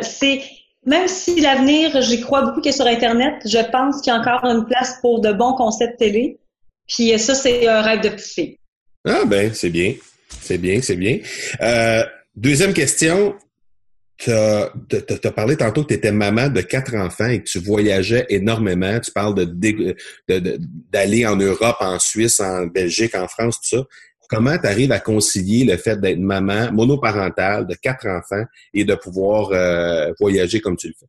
c'est 0.00 0.40
même 0.86 1.08
si 1.08 1.40
l'avenir, 1.40 2.00
j'y 2.00 2.20
crois 2.20 2.42
beaucoup 2.42 2.60
que 2.60 2.72
sur 2.72 2.86
Internet, 2.86 3.34
je 3.44 3.58
pense 3.70 4.00
qu'il 4.00 4.12
y 4.12 4.16
a 4.16 4.20
encore 4.20 4.44
une 4.44 4.64
place 4.64 4.98
pour 5.00 5.20
de 5.20 5.32
bons 5.32 5.54
concepts 5.54 5.98
télé. 5.98 6.38
Puis 6.86 7.18
ça, 7.18 7.34
c'est 7.34 7.66
un 7.66 7.82
rêve 7.82 8.00
de 8.02 8.10
petite. 8.10 8.58
Ah 9.04 9.24
ben, 9.26 9.52
c'est 9.52 9.70
bien. 9.70 9.94
C'est 10.40 10.58
bien, 10.58 10.80
c'est 10.80 10.96
bien. 10.96 11.18
Euh, 11.60 12.04
deuxième 12.36 12.72
question. 12.72 13.34
Tu 14.18 14.30
as, 14.30 14.70
parlé 15.34 15.56
tantôt 15.56 15.82
que 15.82 15.88
tu 15.88 15.94
étais 15.94 16.10
maman 16.10 16.48
de 16.48 16.62
quatre 16.62 16.94
enfants 16.94 17.26
et 17.26 17.42
que 17.42 17.48
tu 17.48 17.58
voyageais 17.58 18.24
énormément. 18.30 18.98
Tu 19.00 19.10
parles 19.10 19.34
de 19.34 19.94
d'aller 20.90 21.26
en 21.26 21.36
Europe, 21.36 21.76
en 21.80 21.98
Suisse, 21.98 22.40
en 22.40 22.66
Belgique, 22.66 23.14
en 23.14 23.28
France, 23.28 23.56
tout 23.60 23.76
ça. 23.76 23.84
Comment 24.28 24.56
tu 24.58 24.92
à 24.92 25.00
concilier 25.00 25.64
le 25.64 25.76
fait 25.76 26.00
d'être 26.00 26.18
maman 26.18 26.72
monoparentale 26.72 27.66
de 27.66 27.74
quatre 27.74 28.06
enfants 28.08 28.44
et 28.74 28.84
de 28.84 28.94
pouvoir 28.94 29.50
euh, 29.52 30.12
voyager 30.18 30.60
comme 30.60 30.76
tu 30.76 30.88
le 30.88 30.94
fais? 30.98 31.06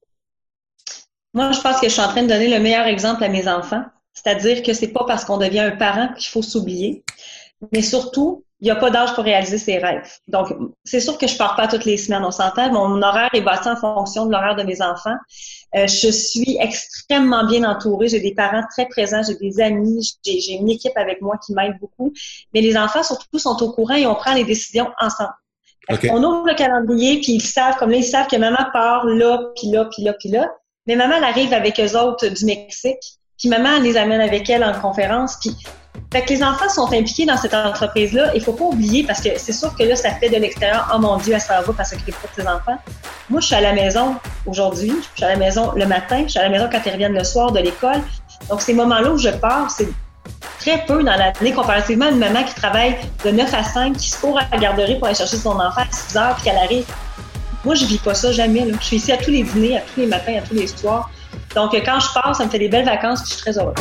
Moi, 1.34 1.52
je 1.52 1.62
pense 1.62 1.80
que 1.80 1.88
je 1.88 1.94
suis 1.94 2.02
en 2.02 2.10
train 2.10 2.24
de 2.24 2.28
donner 2.28 2.48
le 2.48 2.60
meilleur 2.60 2.88
exemple 2.88 3.24
à 3.24 3.30
mes 3.30 3.48
enfants. 3.48 3.84
C'est-à-dire 4.14 4.64
que 4.64 4.74
c'est 4.74 4.88
pas 4.88 5.06
parce 5.06 5.26
qu'on 5.26 5.38
devient 5.38 5.60
un 5.60 5.76
parent 5.76 6.12
qu'il 6.14 6.30
faut 6.30 6.42
s'oublier, 6.42 7.04
mais 7.72 7.84
surtout, 7.84 8.44
il 8.60 8.66
n'y 8.66 8.72
a 8.72 8.76
pas 8.76 8.90
d'âge 8.90 9.14
pour 9.14 9.24
réaliser 9.24 9.60
ses 9.60 9.78
rêves. 9.78 10.10
Donc, 10.28 10.52
c'est 10.84 11.00
sûr 11.00 11.18
que 11.18 11.28
je 11.28 11.38
pars 11.38 11.56
pas 11.56 11.68
toutes 11.68 11.86
les 11.86 11.98
semaines, 11.98 12.26
on 12.26 12.32
s'entend. 12.32 12.72
Mon 12.72 13.02
horaire 13.04 13.30
est 13.34 13.42
bâti 13.42 13.70
en 13.70 13.76
fonction 13.76 14.26
de 14.26 14.32
l'horaire 14.32 14.56
de 14.56 14.64
mes 14.64 14.82
enfants. 14.82 15.16
Euh, 15.76 15.86
je 15.86 16.10
suis 16.10 16.58
extrêmement 16.60 17.46
bien 17.46 17.64
entourée. 17.70 18.08
J'ai 18.08 18.20
des 18.20 18.34
parents 18.34 18.64
très 18.72 18.88
présents, 18.88 19.22
j'ai 19.22 19.36
des 19.36 19.62
amis, 19.62 20.18
j'ai 20.26 20.54
une 20.54 20.70
équipe 20.70 20.98
avec 20.98 21.22
moi 21.22 21.36
qui 21.46 21.54
m'aide 21.54 21.78
beaucoup. 21.80 22.14
Mais 22.54 22.62
les 22.62 22.76
enfants, 22.78 23.04
surtout, 23.04 23.38
sont 23.38 23.62
au 23.62 23.72
courant 23.72 23.96
et 23.96 24.08
on 24.08 24.16
prend 24.16 24.34
les 24.34 24.44
décisions 24.44 24.90
ensemble. 25.00 25.34
On 26.10 26.24
ouvre 26.24 26.48
le 26.48 26.56
calendrier, 26.56 27.22
puis 27.22 27.34
ils 27.34 27.42
savent, 27.42 27.78
comme 27.78 27.92
là, 27.92 27.98
ils 27.98 28.04
savent 28.04 28.28
que 28.28 28.36
maman 28.36 28.66
part 28.74 29.06
là, 29.06 29.52
puis 29.56 29.70
là, 29.70 29.86
puis 29.86 30.04
là, 30.04 30.14
puis 30.14 30.30
là. 30.30 30.50
Mais 30.86 30.96
maman, 30.96 31.16
elle 31.18 31.24
arrive 31.24 31.54
avec 31.54 31.80
eux 31.80 31.98
autres 31.98 32.28
du 32.28 32.46
Mexique, 32.46 33.20
puis 33.38 33.50
maman, 33.50 33.78
elle 33.78 33.84
les 33.84 33.98
amène 33.98 34.20
avec 34.20 34.50
elle 34.50 34.64
en 34.64 34.74
conférence, 34.80 35.38
puis 35.40 35.52
fait 36.12 36.22
que 36.22 36.30
les 36.30 36.42
enfants 36.42 36.70
sont 36.70 36.88
impliqués 36.88 37.26
dans 37.26 37.36
cette 37.36 37.54
entreprise-là. 37.54 38.32
Il 38.34 38.42
faut 38.42 38.54
pas 38.54 38.64
oublier, 38.64 39.04
parce 39.04 39.20
que 39.20 39.30
c'est 39.38 39.52
sûr 39.52 39.76
que 39.76 39.84
là, 39.84 39.96
ça 39.96 40.12
fait 40.12 40.30
de 40.30 40.38
l'extérieur, 40.38 40.90
oh 40.96 41.00
mon 41.00 41.18
Dieu, 41.18 41.34
elle 41.34 41.42
s'en 41.42 41.62
va 41.62 41.74
parce 41.76 41.90
qu'elle 41.90 42.00
s'occupe 42.00 42.16
de 42.16 42.42
ses 42.42 42.48
enfants. 42.48 42.78
Moi, 43.30 43.42
je 43.42 43.48
suis 43.48 43.56
à 43.56 43.62
la 43.62 43.74
maison 43.74 44.16
aujourd'hui, 44.46 44.94
je 45.02 45.18
suis 45.18 45.26
à 45.26 45.30
la 45.30 45.36
maison 45.36 45.74
le 45.76 45.86
matin, 45.86 46.24
je 46.24 46.32
suis 46.32 46.40
à 46.40 46.44
la 46.44 46.50
maison 46.50 46.70
quand 46.72 46.80
ils 46.86 46.92
reviennent 46.94 47.14
le 47.14 47.26
soir 47.26 47.52
de 47.52 47.60
l'école. 47.60 48.02
Donc, 48.50 48.62
ces 48.62 48.74
moments-là 48.74 49.12
où 49.12 49.18
je 49.18 49.30
pars, 49.30 49.70
c'est 49.70 49.90
très 50.60 50.86
peu 50.86 51.04
dans 51.04 51.16
l'année 51.16 51.52
comparativement 51.52 52.06
à 52.06 52.10
une 52.10 52.20
maman 52.20 52.44
qui 52.44 52.56
travaille 52.56 52.96
de 53.26 53.32
9 53.32 53.54
à 53.54 53.64
5, 53.64 53.98
qui 53.98 54.10
se 54.10 54.20
court 54.20 54.40
à 54.40 54.44
la 54.50 54.58
garderie 54.58 54.96
pour 54.96 55.08
aller 55.08 55.16
chercher 55.16 55.38
son 55.38 55.60
enfant 55.60 55.82
à 55.82 55.92
6 55.92 56.18
heures, 56.18 56.36
puis 56.36 56.46
qu'elle 56.46 56.58
arrive. 56.58 56.86
Moi, 57.66 57.76
je 57.76 57.86
vis 57.86 57.98
pas 57.98 58.14
ça 58.14 58.32
jamais. 58.32 58.66
Je 58.80 58.86
suis 58.86 58.96
ici 58.96 59.12
à 59.12 59.18
tous 59.18 59.32
les 59.32 59.44
dîners, 59.44 59.78
à 59.78 59.82
tous 59.82 60.00
les 60.00 60.08
matins, 60.08 60.38
à 60.38 60.42
tous 60.42 60.54
les 60.54 60.68
soirs. 60.68 61.10
Donc, 61.54 61.74
quand 61.74 62.00
je 62.00 62.14
pars, 62.14 62.34
ça 62.34 62.46
me 62.46 62.50
fait 62.50 62.60
des 62.60 62.70
belles 62.70 62.86
vacances, 62.86 63.24
puis 63.24 63.32
je 63.32 63.36
suis 63.36 63.42
très 63.42 63.58
heureuse. 63.60 63.76